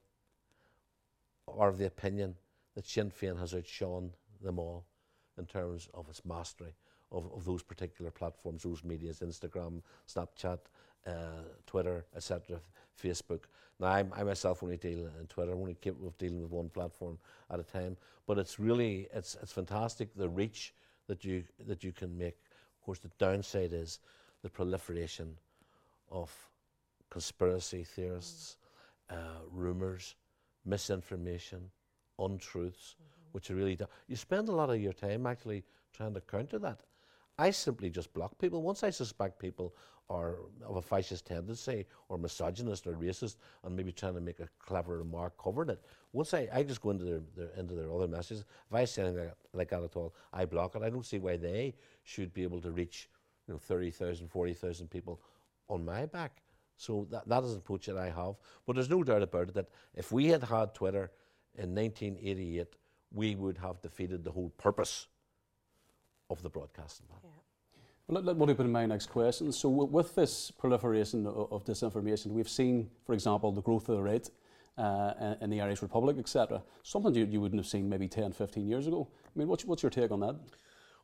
are 1.47 1.69
of 1.69 1.77
the 1.77 1.85
opinion 1.85 2.35
that 2.75 2.87
Sinn 2.87 3.11
Féin 3.11 3.37
has 3.39 3.53
outshone 3.53 4.11
them 4.41 4.57
all 4.57 4.85
in 5.37 5.45
terms 5.45 5.89
of 5.93 6.07
its 6.09 6.23
mastery 6.25 6.73
of, 7.11 7.29
of 7.33 7.45
those 7.45 7.61
particular 7.61 8.11
platforms, 8.11 8.63
those 8.63 8.83
medias, 8.83 9.19
Instagram, 9.19 9.81
Snapchat, 10.07 10.59
uh, 11.05 11.11
Twitter, 11.65 12.05
etc., 12.15 12.59
Facebook. 13.01 13.41
Now, 13.79 13.87
I'm, 13.87 14.13
i 14.15 14.23
myself 14.23 14.63
only 14.63 14.77
deal 14.77 15.09
in 15.19 15.27
Twitter. 15.27 15.51
I'm 15.51 15.59
only 15.59 15.77
of 15.85 16.17
dealing 16.17 16.41
with 16.41 16.51
one 16.51 16.69
platform 16.69 17.17
at 17.49 17.59
a 17.59 17.63
time. 17.63 17.97
But 18.27 18.37
it's 18.37 18.59
really, 18.59 19.07
it's, 19.13 19.35
it's 19.41 19.51
fantastic 19.51 20.13
the 20.15 20.29
reach 20.29 20.73
that 21.07 21.25
you, 21.25 21.43
that 21.67 21.83
you 21.83 21.91
can 21.91 22.15
make. 22.17 22.37
Of 22.81 22.85
course, 22.85 22.99
the 22.99 23.11
downside 23.19 23.73
is 23.73 23.99
the 24.41 24.49
proliferation 24.49 25.37
of 26.09 26.31
conspiracy 27.11 27.83
theorists, 27.83 28.57
mm. 29.11 29.15
uh, 29.15 29.41
rumours, 29.51 30.15
misinformation, 30.65 31.69
untruths, 32.17 32.95
mm-hmm. 32.95 33.29
which 33.33 33.51
are 33.51 33.55
really. 33.55 33.77
you 34.07 34.15
spend 34.15 34.49
a 34.49 34.51
lot 34.51 34.71
of 34.71 34.81
your 34.81 34.93
time 34.93 35.27
actually 35.27 35.63
trying 35.93 36.15
to 36.15 36.21
counter 36.21 36.57
that. 36.57 36.81
I 37.37 37.51
simply 37.51 37.91
just 37.91 38.13
block 38.13 38.39
people. 38.39 38.63
Once 38.63 38.83
I 38.83 38.89
suspect 38.89 39.37
people 39.37 39.75
are 40.11 40.35
of 40.65 40.75
a 40.75 40.81
fascist 40.81 41.25
tendency 41.25 41.85
or 42.09 42.17
misogynist 42.17 42.85
or 42.85 42.93
racist 42.93 43.37
and 43.63 43.75
maybe 43.75 43.91
trying 43.91 44.13
to 44.13 44.21
make 44.21 44.39
a 44.39 44.49
clever 44.59 44.97
remark 44.97 45.33
covering 45.41 45.69
it, 45.69 45.81
once 46.11 46.33
I, 46.33 46.47
I 46.53 46.63
just 46.63 46.81
go 46.81 46.89
into 46.89 47.05
their, 47.05 47.21
their, 47.35 47.49
into 47.57 47.75
their 47.75 47.91
other 47.91 48.07
messages, 48.07 48.43
if 48.69 48.75
I 48.75 48.85
say 48.85 49.03
anything 49.03 49.31
like 49.53 49.69
that 49.69 49.83
at 49.83 49.95
all, 49.95 50.13
I 50.33 50.45
block 50.45 50.75
it. 50.75 50.83
I 50.83 50.89
don't 50.89 51.05
see 51.05 51.19
why 51.19 51.37
they 51.37 51.75
should 52.03 52.33
be 52.33 52.43
able 52.43 52.61
to 52.61 52.71
reach 52.71 53.09
you 53.47 53.53
know, 53.53 53.57
30,000, 53.57 54.27
40,000 54.27 54.89
people 54.89 55.21
on 55.69 55.85
my 55.85 56.05
back. 56.05 56.41
So 56.77 57.07
that, 57.11 57.27
that 57.27 57.43
is 57.43 57.51
an 57.51 57.59
approach 57.59 57.85
that 57.85 57.97
I 57.97 58.09
have. 58.09 58.35
But 58.65 58.75
there's 58.75 58.89
no 58.89 59.03
doubt 59.03 59.21
about 59.21 59.49
it 59.49 59.53
that 59.53 59.69
if 59.95 60.11
we 60.11 60.27
had 60.27 60.43
had 60.43 60.73
Twitter 60.73 61.11
in 61.55 61.73
1988, 61.75 62.75
we 63.13 63.35
would 63.35 63.57
have 63.57 63.81
defeated 63.81 64.23
the 64.23 64.31
whole 64.31 64.49
purpose 64.57 65.07
of 66.29 66.41
the 66.41 66.49
broadcasting 66.49 67.05
ban. 67.09 67.19
Yeah. 67.23 67.29
Well, 68.11 68.21
let, 68.21 68.37
let 68.37 68.45
me 68.49 68.53
put 68.53 68.65
in 68.65 68.73
my 68.73 68.85
next 68.85 69.09
question. 69.09 69.53
So, 69.53 69.69
with 69.69 70.15
this 70.15 70.51
proliferation 70.51 71.25
of, 71.25 71.63
disinformation, 71.63 72.27
we've 72.27 72.49
seen, 72.49 72.89
for 73.05 73.13
example, 73.13 73.53
the 73.53 73.61
growth 73.61 73.87
of 73.87 73.95
the 73.95 74.03
right 74.03 74.29
uh, 74.77 75.35
in 75.39 75.49
the 75.49 75.61
Irish 75.61 75.81
Republic, 75.81 76.17
etc. 76.19 76.61
Something 76.83 77.15
you, 77.15 77.23
you 77.23 77.39
wouldn't 77.39 77.61
have 77.61 77.69
seen 77.69 77.87
maybe 77.87 78.09
10, 78.09 78.33
15 78.33 78.67
years 78.67 78.87
ago. 78.87 79.07
I 79.25 79.39
mean, 79.39 79.47
what's, 79.47 79.63
what's 79.63 79.81
your 79.81 79.91
take 79.91 80.11
on 80.11 80.19
that? 80.19 80.35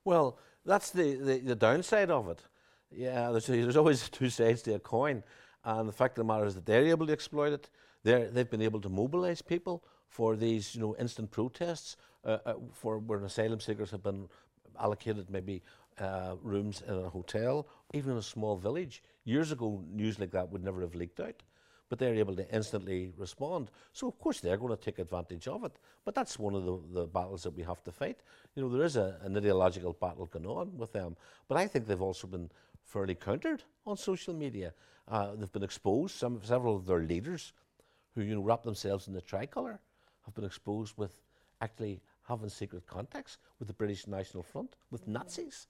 Well, 0.04 0.38
that's 0.66 0.90
the, 0.90 1.16
the, 1.16 1.38
the 1.40 1.56
downside 1.56 2.12
of 2.12 2.28
it. 2.28 2.42
Yeah, 2.92 3.32
there's, 3.32 3.46
there's 3.46 3.78
always 3.78 4.10
two 4.12 4.30
sides 4.30 4.62
to 4.64 4.74
a 4.74 4.80
coin. 4.80 5.24
And 5.64 5.88
the 5.88 5.94
fact 5.94 6.18
of 6.18 6.28
the 6.28 6.34
matter 6.34 6.46
is 6.46 6.56
that 6.56 6.66
they're 6.66 6.88
able 6.88 7.08
to 7.08 7.14
exploit 7.14 7.54
it. 7.54 7.70
They're, 8.04 8.30
they've 8.30 8.50
been 8.50 8.62
able 8.62 8.82
to 8.82 8.90
mobilise 8.90 9.42
people 9.42 9.86
for 10.10 10.36
these, 10.36 10.76
you 10.76 10.82
know, 10.82 10.94
instant 11.00 11.32
protests, 11.32 11.96
uh, 12.26 12.40
uh, 12.46 12.54
for 12.74 12.98
where 12.98 13.24
asylum 13.24 13.62
seekers 13.62 13.92
have 13.92 14.04
been 14.04 14.28
allocated 14.80 15.30
maybe 15.30 15.64
uh, 16.00 16.36
rooms 16.42 16.84
in 16.88 16.94
a 16.94 17.10
hotel, 17.10 17.68
even 17.94 18.12
in 18.12 18.18
a 18.18 18.22
small 18.22 18.56
village. 18.56 19.04
Years 19.24 19.52
ago, 19.52 19.84
news 19.92 20.20
like 20.20 20.32
that 20.32 20.52
would 20.52 20.64
never 20.64 20.82
have 20.82 20.96
leaked 20.96 21.20
out, 21.20 21.44
but 21.90 22.00
they're 22.00 22.16
able 22.16 22.36
to 22.36 22.54
instantly 22.54 23.14
respond. 23.18 23.72
So, 23.94 24.08
of 24.08 24.20
course, 24.20 24.40
they're 24.40 24.58
going 24.58 24.76
to 24.76 24.84
take 24.84 25.00
advantage 25.00 25.48
of 25.48 25.64
it. 25.64 25.74
But 26.06 26.16
that's 26.16 26.40
one 26.40 26.56
of 26.56 26.66
the, 26.66 26.80
the 26.94 27.08
battles 27.08 27.44
that 27.44 27.56
we 27.56 27.64
have 27.64 27.84
to 27.84 27.92
fight. 27.92 28.20
You 28.56 28.64
know, 28.64 28.70
there 28.70 28.86
is 28.86 28.96
a, 28.96 29.18
an 29.24 29.36
ideological 29.36 29.94
battle 29.94 30.26
going 30.28 30.46
on 30.46 30.78
with 30.78 30.94
them, 30.94 31.16
but 31.48 31.58
I 31.58 31.68
think 31.68 31.88
they've 31.88 32.02
also 32.02 32.28
been 32.28 32.50
fairly 32.86 33.16
countered 33.16 33.64
on 33.86 33.98
social 33.98 34.34
media. 34.34 34.74
Uh, 35.08 35.36
they've 35.36 35.52
been 35.52 35.64
exposed. 35.64 36.16
Some, 36.16 36.40
several 36.44 36.76
of 36.76 36.86
their 36.86 37.00
leaders, 37.00 37.54
who 38.16 38.22
you 38.22 38.36
know 38.36 38.42
wrap 38.42 38.64
themselves 38.64 39.08
in 39.08 39.14
the 39.14 39.22
tricolour, 39.22 39.80
have 40.26 40.36
been 40.36 40.46
exposed 40.46 40.98
with 40.98 41.22
actually 41.62 42.02
having 42.28 42.50
secret 42.50 42.86
contacts 42.86 43.38
with 43.60 43.68
the 43.68 43.74
British 43.74 44.08
National 44.08 44.44
Front, 44.44 44.76
with 44.92 45.08
Nazis. 45.08 45.68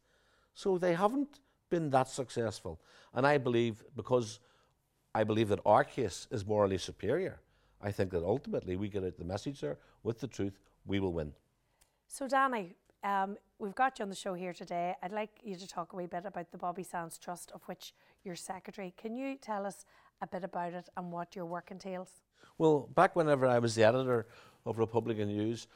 So 0.58 0.80
they 0.80 0.96
haven't 0.96 1.40
been 1.70 1.92
that 1.92 2.08
successful. 2.08 2.82
And 3.14 3.28
I 3.28 3.38
believe, 3.38 3.84
because 3.96 4.40
I 5.14 5.24
believe 5.24 5.50
that 5.50 5.60
our 5.68 5.84
case 5.84 6.28
is 6.32 6.48
morally 6.48 6.80
superior, 6.80 7.40
I 7.80 7.92
think 7.92 8.10
that 8.10 8.24
ultimately 8.24 8.76
we 8.76 8.90
get 8.90 9.04
out 9.04 9.18
the 9.20 9.24
message 9.24 9.62
there 9.62 9.78
with 10.02 10.20
the 10.20 10.26
truth, 10.26 10.58
we 10.88 11.00
will 11.00 11.14
win. 11.14 11.32
So, 12.08 12.28
Danny, 12.28 12.76
um, 13.04 13.38
we've 13.60 13.76
got 13.76 14.00
you 14.00 14.04
on 14.04 14.10
the 14.10 14.16
show 14.16 14.34
here 14.34 14.52
today. 14.52 14.96
I'd 15.04 15.12
like 15.12 15.30
you 15.44 15.56
to 15.56 15.68
talk 15.68 15.94
a 15.94 15.96
wee 15.96 16.08
bit 16.08 16.26
about 16.26 16.52
the 16.52 16.58
Bobby 16.58 16.82
Sands 16.82 17.20
Trust, 17.20 17.52
of 17.52 17.62
which 17.68 17.94
you're 18.24 18.36
secretary. 18.36 18.96
Can 18.98 19.16
you 19.16 19.36
tell 19.36 19.64
us 19.64 19.86
a 20.24 20.28
bit 20.28 20.44
about 20.44 20.74
it 20.74 20.90
and 20.98 21.12
what 21.12 21.36
your 21.36 21.46
work 21.46 21.70
entails? 21.70 22.10
Well, 22.58 22.90
back 22.96 23.16
whenever 23.16 23.46
I 23.46 23.60
was 23.60 23.76
the 23.76 23.84
editor 23.84 24.26
of 24.66 24.80
Republican 24.80 25.28
News, 25.28 25.68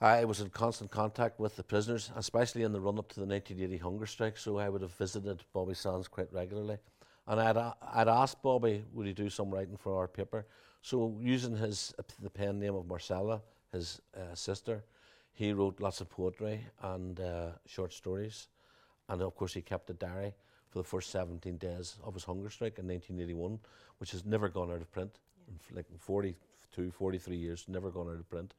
I 0.00 0.24
was 0.24 0.40
in 0.40 0.50
constant 0.50 0.90
contact 0.90 1.38
with 1.38 1.54
the 1.56 1.62
prisoners, 1.62 2.10
especially 2.16 2.64
in 2.64 2.72
the 2.72 2.80
run 2.80 2.98
up 2.98 3.08
to 3.10 3.20
the 3.20 3.26
1980 3.26 3.76
hunger 3.78 4.06
strike, 4.06 4.36
so 4.36 4.58
I 4.58 4.68
would 4.68 4.82
have 4.82 4.92
visited 4.94 5.44
Bobby 5.52 5.74
Sands 5.74 6.08
quite 6.08 6.32
regularly. 6.32 6.78
And 7.26 7.40
I'd, 7.40 7.56
I'd 7.56 8.08
asked 8.08 8.42
Bobby, 8.42 8.84
would 8.92 9.06
he 9.06 9.12
do 9.12 9.30
some 9.30 9.50
writing 9.50 9.76
for 9.76 9.96
our 9.96 10.08
paper? 10.08 10.46
So, 10.82 11.16
using 11.20 11.56
his 11.56 11.94
the 12.20 12.30
pen 12.30 12.58
name 12.58 12.74
of 12.74 12.86
Marcella, 12.86 13.40
his 13.72 14.00
uh, 14.16 14.34
sister, 14.34 14.82
he 15.32 15.52
wrote 15.52 15.80
lots 15.80 16.00
of 16.00 16.10
poetry 16.10 16.60
and 16.82 17.20
uh, 17.20 17.50
short 17.66 17.92
stories. 17.92 18.48
And 19.08 19.22
of 19.22 19.34
course, 19.36 19.54
he 19.54 19.62
kept 19.62 19.90
a 19.90 19.94
diary 19.94 20.34
for 20.68 20.78
the 20.78 20.84
first 20.84 21.10
17 21.10 21.58
days 21.58 21.96
of 22.02 22.14
his 22.14 22.24
hunger 22.24 22.50
strike 22.50 22.78
in 22.78 22.88
1981, 22.88 23.58
which 23.98 24.10
has 24.12 24.24
never 24.24 24.48
gone 24.48 24.70
out 24.70 24.80
of 24.80 24.90
print. 24.90 25.18
Yeah. 25.46 25.76
Like 25.76 25.86
42, 25.98 26.90
43 26.90 27.36
years, 27.36 27.64
never 27.68 27.90
gone 27.90 28.08
out 28.08 28.18
of 28.18 28.28
print. 28.28 28.54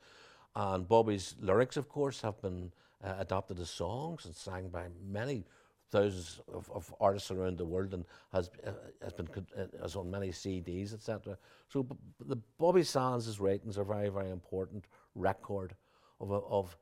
And 0.55 0.87
Bobby's 0.87 1.35
lyrics, 1.39 1.77
of 1.77 1.89
course, 1.89 2.21
have 2.21 2.39
been 2.41 2.71
uh, 3.03 3.15
adopted 3.19 3.59
as 3.59 3.69
songs 3.69 4.25
and 4.25 4.35
sang 4.35 4.69
by 4.69 4.87
many 5.05 5.43
thousands 5.91 6.41
of, 6.51 6.69
of 6.73 6.93
artists 6.99 7.31
around 7.31 7.57
the 7.57 7.65
world 7.65 7.93
and 7.93 8.05
has, 8.31 8.49
uh, 8.65 8.71
has 9.01 9.13
been 9.13 9.27
uh, 9.57 9.65
has 9.81 9.95
on 9.95 10.09
many 10.09 10.29
CDs, 10.29 10.93
etc. 10.93 11.37
So 11.69 11.83
b- 11.83 11.95
the 12.25 12.37
Bobby 12.57 12.83
Sands' 12.83 13.39
writings 13.39 13.77
are 13.77 13.83
very, 13.83 14.09
very 14.09 14.31
important 14.31 14.85
record 15.15 15.75
of, 16.19 16.31
a, 16.31 16.35
of 16.35 16.75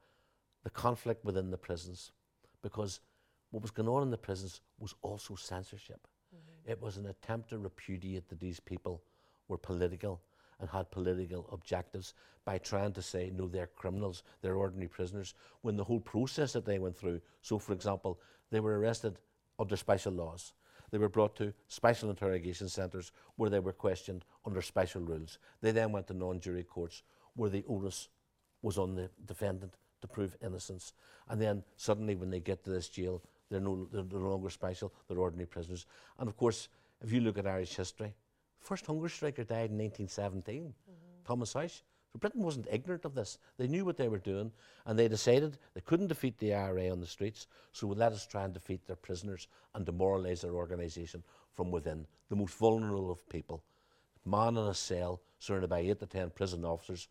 the 0.64 0.70
conflict 0.70 1.26
within 1.26 1.50
the 1.50 1.58
prisons 1.58 2.12
because 2.62 3.00
what 3.52 3.62
was 3.62 3.72
going 3.72 3.90
on 3.90 4.04
in 4.04 4.12
the 4.12 4.18
prisons 4.18 4.62
was 4.80 4.96
also 5.02 5.36
censorship. 5.36 6.08
Mm-hmm. 6.34 6.72
It 6.72 6.82
was 6.82 6.98
an 6.98 7.08
attempt 7.08 7.50
to 7.50 7.58
repudiate 7.58 8.30
that 8.30 8.40
these 8.40 8.60
people 8.60 9.02
were 9.48 9.58
political 9.58 10.22
and 10.62 10.70
had 10.70 10.90
political 10.92 11.50
objectives 11.52 12.14
by 12.46 12.58
trying 12.58 12.94
to 12.94 13.02
say, 13.02 13.32
no, 13.36 13.48
they're 13.48 13.68
criminals, 13.68 14.24
they're 14.42 14.56
ordinary 14.56 14.88
prisoners, 14.88 15.34
when 15.62 15.76
the 15.76 15.84
whole 15.84 16.00
process 16.00 16.54
that 16.54 16.66
they 16.66 16.80
went 16.80 16.98
through, 16.98 17.20
so 17.42 17.60
for 17.60 17.74
example, 17.74 18.20
they 18.52 18.60
were 18.60 18.80
arrested 18.80 19.18
under 19.60 19.76
special 19.76 20.14
laws. 20.14 20.54
They 20.92 20.98
were 20.98 21.10
brought 21.10 21.36
to 21.38 21.54
special 21.68 22.10
interrogation 22.10 22.68
centres 22.68 23.12
where 23.36 23.50
they 23.50 23.60
were 23.60 23.74
questioned 23.74 24.26
under 24.46 24.62
special 24.62 25.02
rules. 25.02 25.40
They 25.62 25.72
then 25.72 25.92
went 25.92 26.08
to 26.08 26.14
non 26.14 26.40
jury 26.40 26.64
courts 26.64 27.04
where 27.36 27.50
the 27.50 27.64
onus 27.68 28.10
was 28.62 28.78
on 28.78 28.96
the 28.96 29.10
defendant 29.26 29.76
to 30.02 30.08
prove 30.08 30.36
innocence. 30.44 30.94
And 31.30 31.42
then 31.42 31.64
suddenly, 31.78 32.16
when 32.16 32.30
they 32.30 32.42
get 32.42 32.64
to 32.66 32.70
this 32.70 32.90
jail, 32.90 33.22
they're 33.50 33.62
no, 33.62 33.88
they're 33.92 34.04
no 34.04 34.30
longer 34.30 34.50
special, 34.50 34.92
they're 35.08 35.18
ordinary 35.18 35.46
prisoners. 35.46 35.86
And 36.20 36.28
of 36.28 36.36
course, 36.36 36.68
if 37.02 37.12
you 37.12 37.22
look 37.22 37.38
at 37.38 37.48
Irish 37.48 37.76
history, 37.76 38.14
first 38.62 38.86
hunger 38.86 39.10
striker 39.10 39.44
died 39.44 39.72
in 39.72 39.78
1917, 39.78 40.64
mm-hmm. 40.64 40.72
Thomas 41.26 41.56
Ashe. 41.56 41.84
So 42.12 42.20
Britain 42.20 42.44
wasn't 42.44 42.68
ignorant 42.70 43.06
of 43.06 43.16
this. 43.16 43.38
They 43.58 43.68
knew 43.68 43.86
what 43.86 43.96
they 43.96 44.10
were 44.10 44.18
doing, 44.18 44.52
and 44.86 45.00
they 45.00 45.08
decided 45.08 45.58
they 45.74 45.82
couldn't 45.82 46.08
defeat 46.08 46.38
the 46.38 46.54
IRA 46.54 46.90
on 46.90 47.00
the 47.00 47.08
streets, 47.08 47.48
so 47.72 47.88
let 47.88 48.12
us 48.12 48.26
try 48.26 48.44
and 48.44 48.54
defeat 48.54 48.86
their 48.86 48.98
prisoners 48.98 49.48
and 49.74 49.86
demoralise 49.86 50.42
their 50.42 50.56
organisation 50.56 51.24
from 51.54 51.72
within. 51.72 52.06
The 52.30 52.36
most 52.36 52.56
vulnerable 52.56 53.12
of 53.12 53.28
people. 53.30 53.64
Man 54.26 54.58
in 54.58 54.66
a 54.66 54.74
cell, 54.74 55.22
surrounded 55.40 55.70
by 55.70 55.80
eight 55.80 56.00
to 56.00 56.06
ten 56.06 56.30
prison 56.32 56.66
officers, 56.66 57.08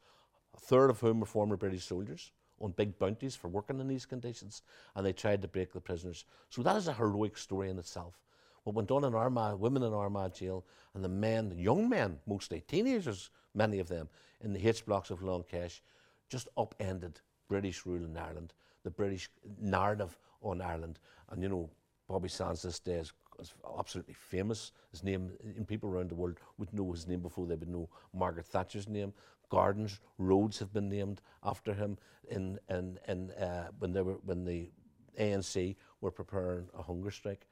a 0.55 0.61
third 0.61 0.91
of 0.91 1.01
whom 1.01 1.21
were 1.21 1.27
former 1.27 1.57
British 1.57 1.85
soldiers 1.85 2.33
on 2.61 2.73
big 2.73 2.99
bounties 2.99 3.35
for 3.35 3.49
working 3.49 3.81
in 3.81 3.89
these 3.89 4.05
conditions, 4.05 4.63
and 4.95 5.05
they 5.05 5.13
tried 5.13 5.41
to 5.43 5.49
break 5.49 5.73
the 5.73 5.81
prisoners. 5.81 6.27
So 6.51 6.63
that 6.63 6.77
is 6.77 6.89
a 6.89 6.93
heroic 6.93 7.39
story 7.39 7.71
in 7.71 7.79
itself. 7.79 8.21
What 8.65 8.77
went 8.77 8.91
on 8.91 9.05
in 9.05 9.15
Armagh, 9.15 9.59
women 9.59 9.83
in 9.83 9.93
Armagh 9.93 10.35
jail, 10.35 10.65
and 10.95 11.03
the 11.03 11.09
men, 11.09 11.53
young 11.57 11.89
men, 11.89 12.19
mostly 12.27 12.61
teenagers, 12.61 13.31
many 13.55 13.79
of 13.79 13.89
them, 13.89 14.09
in 14.43 14.53
the 14.53 14.69
H 14.69 14.85
blocks 14.85 15.11
of 15.11 15.23
Long 15.23 15.45
Kesh, 15.45 15.81
just 16.29 16.49
upended 16.57 17.21
British 17.49 17.85
rule 17.87 18.05
in 18.05 18.17
Ireland, 18.17 18.53
the 18.85 18.91
British 18.91 19.31
narrative 19.61 20.17
on 20.43 20.61
Ireland. 20.61 20.99
And 21.31 21.43
you 21.43 21.49
know, 21.49 21.71
Bobby 22.09 22.29
Sands 22.29 22.63
this 22.63 22.79
day 22.79 22.95
is, 22.95 23.13
is 23.41 23.55
absolutely 23.79 24.15
famous. 24.15 24.73
His 24.91 25.03
name, 25.03 25.33
in 25.57 25.65
people 25.65 25.91
around 25.91 26.11
the 26.11 26.15
world 26.15 26.39
would 26.59 26.73
know 26.73 26.91
his 26.93 27.07
name 27.07 27.21
before 27.21 27.47
they 27.47 27.55
would 27.55 27.69
know 27.69 27.89
Margaret 28.15 28.47
Thatcher's 28.47 28.89
name. 28.89 29.13
Gardens, 29.49 30.01
roads 30.19 30.59
have 30.61 30.73
been 30.73 30.89
named 30.89 31.21
after 31.43 31.75
him 31.75 31.99
in, 32.29 32.59
in, 32.69 32.99
in, 33.09 33.31
uh, 33.33 33.69
when, 33.79 33.93
they 33.93 34.03
were, 34.03 34.19
when 34.25 34.45
the 34.45 34.71
ANC 35.19 35.77
were 36.01 36.11
preparing 36.11 36.69
a 36.79 36.83
hunger 36.83 37.11
strike. 37.11 37.47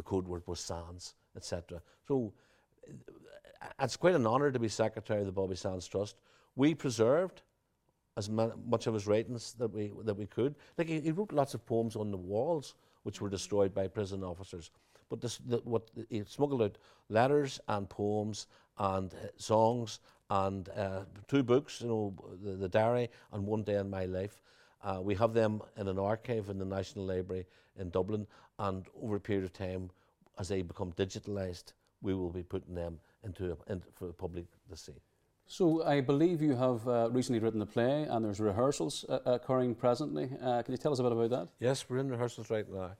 The 0.00 0.04
code 0.04 0.26
word 0.26 0.44
was 0.46 0.60
Sands, 0.60 1.14
etc. 1.36 1.82
So 2.08 2.32
it's 3.78 3.98
quite 3.98 4.14
an 4.14 4.26
honour 4.26 4.50
to 4.50 4.58
be 4.58 4.66
secretary 4.66 5.20
of 5.20 5.26
the 5.26 5.32
Bobby 5.32 5.56
Sands 5.56 5.86
Trust. 5.86 6.16
We 6.56 6.74
preserved 6.74 7.42
as 8.16 8.30
much 8.30 8.86
of 8.86 8.94
his 8.94 9.06
writings 9.06 9.52
that 9.58 9.70
we 9.70 9.92
that 10.04 10.14
we 10.14 10.24
could. 10.24 10.54
Like 10.78 10.88
he, 10.88 11.00
he, 11.00 11.10
wrote 11.10 11.34
lots 11.34 11.52
of 11.52 11.66
poems 11.66 11.96
on 11.96 12.10
the 12.10 12.16
walls, 12.16 12.76
which 13.02 13.20
were 13.20 13.28
destroyed 13.28 13.74
by 13.74 13.88
prison 13.88 14.24
officers. 14.24 14.70
But 15.10 15.20
this, 15.20 15.36
the, 15.36 15.58
what 15.64 15.90
he 16.08 16.24
smuggled 16.24 16.62
out 16.62 16.78
letters 17.10 17.60
and 17.68 17.86
poems 17.86 18.46
and 18.78 19.12
uh, 19.12 19.26
songs 19.36 20.00
and 20.30 20.66
uh, 20.70 21.00
two 21.28 21.42
books, 21.42 21.82
you 21.82 21.88
know, 21.88 22.14
the, 22.42 22.52
the, 22.52 22.70
diary 22.70 23.10
and 23.32 23.46
One 23.46 23.64
Day 23.64 23.76
in 23.76 23.90
My 23.90 24.06
Life. 24.06 24.40
Uh, 24.82 25.00
we 25.02 25.14
have 25.16 25.34
them 25.34 25.60
in 25.76 25.88
an 25.88 25.98
archive 25.98 26.48
in 26.48 26.56
the 26.56 26.64
National 26.64 27.04
Library 27.04 27.46
in 27.78 27.90
Dublin, 27.90 28.26
and 28.60 28.86
over 29.02 29.16
a 29.16 29.20
period 29.20 29.44
of 29.44 29.52
time, 29.52 29.90
as 30.38 30.48
they 30.48 30.62
become 30.62 30.92
digitalised, 30.92 31.72
we 32.02 32.14
will 32.14 32.30
be 32.30 32.42
putting 32.42 32.74
them 32.74 32.98
into, 33.24 33.52
a, 33.52 33.72
into 33.72 33.86
for 33.94 34.06
the 34.06 34.12
public 34.12 34.44
to 34.68 34.76
see. 34.76 34.92
So 35.46 35.82
I 35.84 36.00
believe 36.00 36.40
you 36.40 36.54
have 36.54 36.86
uh, 36.86 37.08
recently 37.10 37.40
written 37.40 37.60
a 37.60 37.66
play, 37.66 38.06
and 38.08 38.24
there's 38.24 38.38
rehearsals 38.38 39.04
uh, 39.08 39.18
occurring 39.26 39.74
presently. 39.74 40.30
Uh, 40.40 40.62
can 40.62 40.72
you 40.72 40.78
tell 40.78 40.92
us 40.92 41.00
a 41.00 41.02
bit 41.02 41.12
about 41.12 41.30
that? 41.30 41.48
Yes, 41.58 41.86
we're 41.88 41.98
in 41.98 42.08
rehearsals 42.08 42.50
right 42.50 42.66
now. 42.70 42.92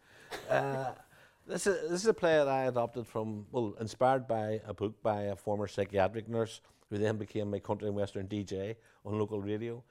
Uh, 0.51 0.93
this 1.47 1.67
is 1.67 1.89
this 1.89 2.01
is 2.01 2.07
a 2.07 2.15
play 2.15 2.37
that 2.39 2.49
I 2.49 2.65
adopted 2.65 3.07
from, 3.07 3.47
well, 3.53 3.77
inspired 3.81 4.27
by 4.27 4.61
a 4.67 4.75
book 4.75 5.01
by 5.03 5.23
a 5.25 5.37
former 5.37 5.69
psychiatric 5.69 6.29
nurse 6.29 6.61
who 6.89 6.99
then 6.99 7.19
became 7.19 7.51
my 7.51 7.61
country 7.61 7.87
and 7.87 7.97
western 7.97 8.27
DJ 8.27 8.75
on 9.05 9.17
local 9.17 9.41
radio, 9.41 9.83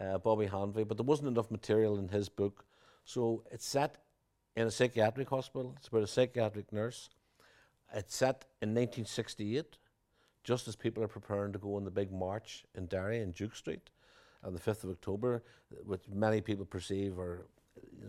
uh, 0.00 0.18
Bobby 0.18 0.46
Hanvey. 0.46 0.86
But 0.86 0.98
there 0.98 1.04
wasn't 1.04 1.28
enough 1.28 1.50
material 1.50 1.98
in 1.98 2.08
his 2.08 2.28
book, 2.28 2.64
so 3.04 3.42
it's 3.50 3.66
set 3.66 4.05
in 4.56 4.66
a 4.66 4.70
psychiatric 4.70 5.28
hospital. 5.28 5.74
It's 5.76 5.88
about 5.88 6.02
a 6.02 6.06
psychiatric 6.06 6.72
nurse 6.72 7.10
it's 7.94 8.16
set 8.16 8.44
in 8.60 8.70
1968, 8.70 9.78
just 10.44 10.68
as 10.68 10.76
people 10.76 11.02
are 11.02 11.08
preparing 11.08 11.52
to 11.52 11.58
go 11.58 11.76
on 11.76 11.84
the 11.84 11.90
big 11.90 12.12
march 12.12 12.64
in 12.74 12.86
Derry 12.86 13.20
and 13.20 13.34
Duke 13.34 13.54
Street 13.54 13.90
on 14.44 14.52
the 14.52 14.60
5th 14.60 14.84
of 14.84 14.90
October, 14.90 15.42
which 15.84 16.02
many 16.12 16.40
people 16.40 16.64
perceive 16.64 17.18
or 17.18 17.46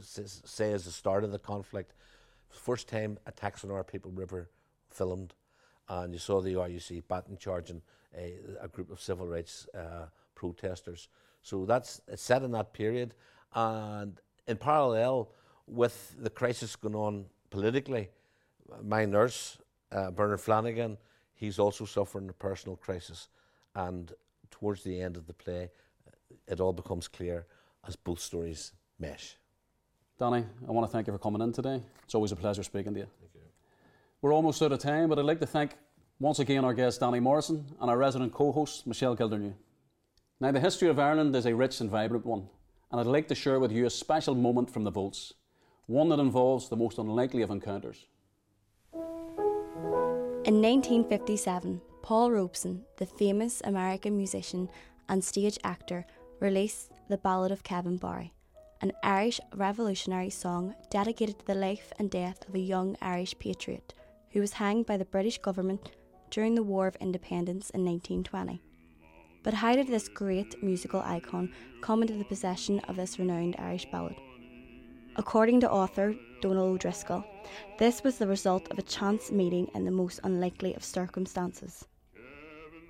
say 0.02 0.72
is 0.72 0.86
the 0.86 0.92
start 0.92 1.24
of 1.24 1.32
the 1.32 1.40
conflict. 1.40 1.94
First 2.50 2.88
time 2.88 3.18
attacks 3.26 3.64
on 3.64 3.72
our 3.72 3.84
people 3.84 4.12
river 4.12 4.50
filmed, 4.90 5.34
and 5.90 6.14
you 6.14 6.20
saw 6.20 6.42
the 6.42 6.54
RUC 6.54 7.04
baton 7.08 7.38
charging 7.38 7.82
a, 8.16 8.36
a 8.62 8.68
group 8.68 8.92
of 8.92 9.02
civil 9.02 9.28
rights 9.28 9.68
uh, 9.74 10.06
protesters. 10.36 11.10
So 11.42 11.66
that's 11.66 12.02
set 12.16 12.44
in 12.44 12.52
that 12.52 12.74
period, 12.74 13.14
and 13.54 14.20
in 14.48 14.58
parallel 14.58 15.32
with 15.68 16.16
the 16.18 16.30
crisis 16.30 16.76
going 16.76 16.96
on 16.96 17.26
politically, 17.50 18.10
my 18.84 19.06
nurse 19.06 19.58
uh, 19.92 20.12
Bernard 20.12 20.42
Flanagan, 20.42 20.98
he's 21.36 21.60
also 21.60 21.86
suffering 21.86 22.30
a 22.30 22.34
personal 22.34 22.76
crisis. 22.76 23.30
And 23.76 24.12
towards 24.52 24.84
the 24.84 25.02
end 25.02 25.18
of 25.18 25.28
the 25.28 25.34
play, 25.34 25.70
uh, 26.08 26.12
it 26.48 26.60
all 26.60 26.74
becomes 26.74 27.08
clear 27.08 27.46
as 27.88 27.96
both 27.96 28.20
stories 28.20 28.74
mesh. 29.00 29.38
Danny, 30.20 30.44
I 30.68 30.72
want 30.72 30.88
to 30.88 30.92
thank 30.92 31.08
you 31.08 31.14
for 31.14 31.20
coming 31.20 31.42
in 31.42 31.54
today. 31.54 31.80
It's 32.04 32.16
always 32.16 32.32
a 32.32 32.36
pleasure 32.36 32.64
speaking 32.64 32.94
to 32.94 33.02
you. 33.02 33.08
Thank 33.20 33.36
you. 33.36 33.42
We're 34.22 34.34
almost 34.34 34.62
out 34.64 34.72
of 34.72 34.80
time, 34.80 35.10
but 35.10 35.20
I'd 35.20 35.26
like 35.26 35.40
to 35.42 35.46
thank 35.46 35.74
once 36.20 36.40
again 36.40 36.66
our 36.66 36.74
guest 36.74 37.02
Danny 37.02 37.20
Morrison 37.20 37.66
and 37.80 37.90
our 37.90 37.98
resident 37.98 38.34
co 38.34 38.52
host 38.52 38.88
Michelle 38.88 39.16
Gildernew. 39.16 39.54
Now, 40.40 40.52
the 40.52 40.60
history 40.60 40.90
of 40.90 41.00
Ireland 41.00 41.36
is 41.36 41.46
a 41.46 41.56
rich 41.56 41.82
and 41.82 41.90
vibrant 41.90 42.26
one, 42.26 42.48
and 42.92 43.00
I'd 43.00 43.08
like 43.08 43.28
to 43.28 43.36
share 43.36 43.60
with 43.60 43.72
you 43.72 43.86
a 43.86 43.90
special 43.90 44.34
moment 44.34 44.72
from 44.72 44.84
the 44.84 44.92
vaults, 44.92 45.34
one 45.88 46.10
that 46.10 46.20
involves 46.20 46.68
the 46.68 46.76
most 46.76 46.98
unlikely 46.98 47.42
of 47.42 47.50
encounters. 47.50 48.08
In 50.44 50.62
1957, 50.62 51.82
Paul 52.02 52.32
Robeson, 52.32 52.84
the 52.98 53.06
famous 53.06 53.62
American 53.64 54.16
musician 54.18 54.70
and 55.10 55.24
stage 55.24 55.58
actor, 55.64 56.06
released 56.40 56.92
The 57.10 57.18
Ballad 57.18 57.52
of 57.52 57.64
Kevin 57.64 57.98
Barry, 57.98 58.34
an 58.82 58.92
Irish 59.02 59.40
revolutionary 59.56 60.30
song 60.30 60.76
dedicated 60.90 61.40
to 61.40 61.46
the 61.46 61.56
life 61.56 61.92
and 61.98 62.12
death 62.12 62.48
of 62.48 62.56
a 62.56 62.60
young 62.60 62.98
Irish 63.02 63.38
patriot 63.40 63.94
who 64.32 64.42
was 64.42 64.54
hanged 64.54 64.86
by 64.86 64.98
the 64.98 65.06
British 65.06 65.38
government 65.38 65.92
during 66.30 66.56
the 66.56 66.64
War 66.64 66.88
of 66.88 66.98
Independence 66.98 67.70
in 67.70 67.86
1920. 67.86 68.62
But 69.42 69.54
how 69.54 69.74
did 69.74 69.88
this 69.88 70.10
great 70.10 70.62
musical 70.62 71.02
icon 71.02 71.54
come 71.82 72.02
into 72.02 72.16
the 72.16 72.26
possession 72.26 72.80
of 72.82 72.98
this 72.98 73.18
renowned 73.18 73.56
Irish 73.58 73.86
ballad? 73.90 74.16
According 75.20 75.62
to 75.62 75.72
author 75.72 76.14
Donal 76.42 76.68
O'Driscoll, 76.68 77.26
this 77.80 78.04
was 78.04 78.20
the 78.20 78.28
result 78.28 78.70
of 78.70 78.78
a 78.78 78.84
chance 78.84 79.32
meeting 79.32 79.68
in 79.74 79.84
the 79.84 79.90
most 79.90 80.20
unlikely 80.24 80.76
of 80.76 80.84
circumstances. 80.84 81.88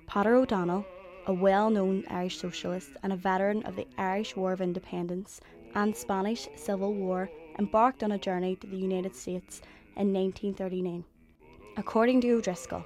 Peadar 0.06 0.34
O'Donnell, 0.34 0.84
a 1.26 1.32
well 1.32 1.70
known 1.70 2.04
Irish 2.10 2.38
socialist 2.38 2.90
and 3.02 3.14
a 3.14 3.16
veteran 3.16 3.62
of 3.62 3.76
the 3.76 3.86
Irish 3.96 4.36
War 4.36 4.52
of 4.52 4.60
Independence 4.60 5.40
and 5.74 5.96
Spanish 5.96 6.46
Civil 6.54 6.92
War, 6.92 7.30
embarked 7.58 8.02
on 8.02 8.12
a 8.12 8.18
journey 8.18 8.56
to 8.56 8.66
the 8.66 8.76
United 8.76 9.16
States 9.16 9.62
in 9.96 10.12
1939. 10.12 11.04
According 11.78 12.20
to 12.20 12.32
O'Driscoll, 12.32 12.84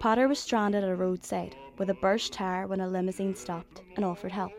Peadar 0.00 0.28
was 0.28 0.38
stranded 0.38 0.84
at 0.84 0.90
a 0.90 0.94
roadside 0.94 1.56
with 1.78 1.88
a 1.88 1.94
burst 1.94 2.34
tyre 2.34 2.66
when 2.66 2.82
a 2.82 2.88
limousine 2.88 3.34
stopped 3.34 3.80
and 3.96 4.04
offered 4.04 4.32
help. 4.32 4.52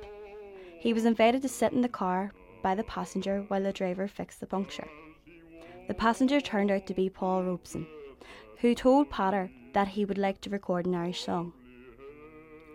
He 0.80 0.92
was 0.92 1.06
invited 1.06 1.44
to 1.44 1.50
sit 1.50 1.72
in 1.72 1.82
the 1.82 1.88
car 1.88 2.32
by 2.68 2.76
the 2.76 2.84
passenger 2.84 3.46
while 3.48 3.64
the 3.64 3.72
driver 3.72 4.10
fixed 4.10 4.42
the 4.42 4.46
puncture. 4.46 4.90
The 5.88 5.94
passenger 5.94 6.42
turned 6.42 6.70
out 6.70 6.86
to 6.88 6.94
be 6.94 7.10
Paul 7.10 7.46
Robeson, 7.46 7.88
who 8.60 8.76
told 8.76 9.10
Peadar 9.10 9.50
that 9.72 9.88
he 9.88 10.04
would 10.04 10.18
like 10.18 10.42
to 10.42 10.50
record 10.50 10.86
an 10.86 10.94
Irish 10.94 11.24
song. 11.24 11.54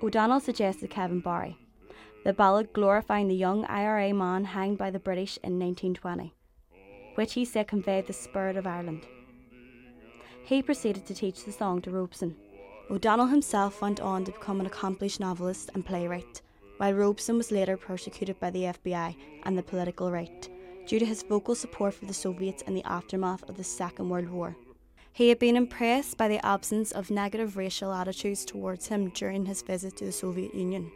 O'Donnell 0.03 0.41
suggested 0.41 0.89
Kevin 0.89 1.21
Barry, 1.21 1.59
the 2.25 2.33
ballad 2.33 2.73
glorifying 2.73 3.29
the 3.29 3.35
young 3.35 3.67
IRA 3.67 4.15
man 4.15 4.47
hanged 4.47 4.79
by 4.79 4.91
the 4.91 4.99
British 4.99 5.37
in 5.45 5.59
1920, 5.59 6.33
which 7.17 7.35
he 7.35 7.45
said 7.45 7.69
conveyed 7.69 8.07
the 8.07 8.15
spirit 8.15 8.57
of 8.57 8.67
Ireland. 8.67 9.07
He 10.43 10.63
proceeded 10.63 11.05
to 11.05 11.15
teach 11.15 11.45
the 11.45 11.53
song 11.53 11.83
to 11.83 11.91
Robeson. 11.91 12.35
O'Donnell 12.91 13.27
himself 13.27 13.83
went 13.83 14.01
on 14.01 14.25
to 14.25 14.33
become 14.33 14.59
an 14.59 14.65
accomplished 14.65 15.21
novelist 15.21 15.69
and 15.75 15.85
playwright, 15.85 16.41
while 16.83 16.95
Robeson 16.95 17.37
was 17.37 17.53
later 17.53 17.77
persecuted 17.77 18.41
by 18.41 18.51
the 18.51 18.65
FBI 18.65 19.15
and 19.45 19.57
the 19.57 19.63
political 19.63 20.11
right 20.11 20.49
due 20.85 20.99
to 20.99 21.07
his 21.07 21.23
vocal 21.23 21.55
support 21.55 21.95
for 21.95 22.07
the 22.07 22.13
Soviets 22.13 22.63
in 22.63 22.75
the 22.75 22.83
aftermath 22.83 23.49
of 23.49 23.57
the 23.57 23.63
Second 23.63 24.09
World 24.09 24.29
War. 24.29 24.57
He 25.13 25.29
had 25.29 25.39
been 25.39 25.55
impressed 25.55 26.17
by 26.17 26.27
the 26.27 26.45
absence 26.45 26.91
of 26.91 27.09
negative 27.09 27.57
racial 27.57 27.93
attitudes 27.93 28.45
towards 28.45 28.89
him 28.89 29.11
during 29.11 29.47
his 29.47 29.63
visit 29.63 29.97
to 29.99 30.07
the 30.07 30.11
Soviet 30.11 30.57
Union. 30.57 30.91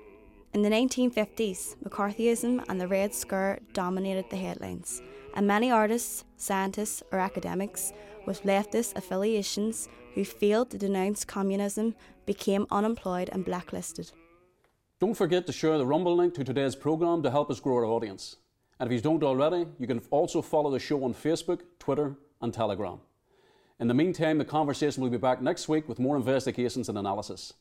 In 0.55 0.63
the 0.63 0.71
1950s, 0.71 1.77
McCarthyism 1.85 2.65
and 2.69 2.81
the 2.81 2.89
Red 2.89 3.15
Scare 3.15 3.61
dominated 3.73 4.29
the 4.29 4.39
headlines, 4.39 5.01
and 5.35 5.47
many 5.47 5.71
artists, 5.71 6.25
scientists, 6.37 7.05
or 7.13 7.21
academics 7.21 7.93
with 8.27 8.43
leftist 8.43 8.97
affiliations 8.97 9.89
who 10.17 10.25
failed 10.25 10.71
to 10.71 10.79
denounce 10.79 11.25
communism 11.25 11.95
became 12.25 12.67
unemployed 12.73 13.31
and 13.33 13.45
blacklisted. 13.45 14.11
Don't 14.99 15.15
forget 15.15 15.47
to 15.47 15.53
share 15.53 15.77
the 15.77 15.85
Rumble 15.85 16.17
link 16.17 16.33
to 16.35 16.45
today's 16.45 16.75
programme 16.75 17.23
to 17.23 17.31
help 17.31 17.51
us 17.51 17.61
grow 17.61 17.77
our 17.77 17.85
audience. 17.85 18.37
And 18.81 18.87
if 18.87 18.95
you 18.95 19.01
don't 19.03 19.23
already, 19.23 19.67
you 19.79 19.87
can 19.87 20.01
also 20.11 20.41
follow 20.41 20.71
the 20.71 20.79
show 20.79 21.05
on 21.05 21.13
Facebook, 21.13 21.61
Twitter, 21.79 22.17
and 22.41 22.53
Telegram. 22.53 23.01
In 23.79 23.89
the 23.89 23.95
meantime, 23.95 24.39
the 24.39 24.45
conversation 24.47 25.03
will 25.03 25.11
be 25.11 25.19
back 25.19 25.43
next 25.43 25.69
week 25.69 25.87
with 25.87 25.99
more 25.99 26.17
investigations 26.17 26.89
and 26.89 26.97
analysis. 26.97 27.53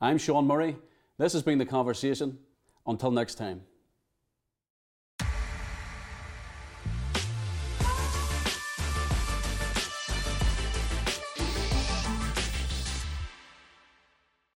I'm 0.00 0.18
Sean 0.18 0.48
Murray. 0.48 0.76
This 1.16 1.32
has 1.32 1.44
been 1.44 1.58
The 1.58 1.66
Conversation. 1.66 2.38
Until 2.84 3.12
next 3.12 3.36
time. 3.36 3.62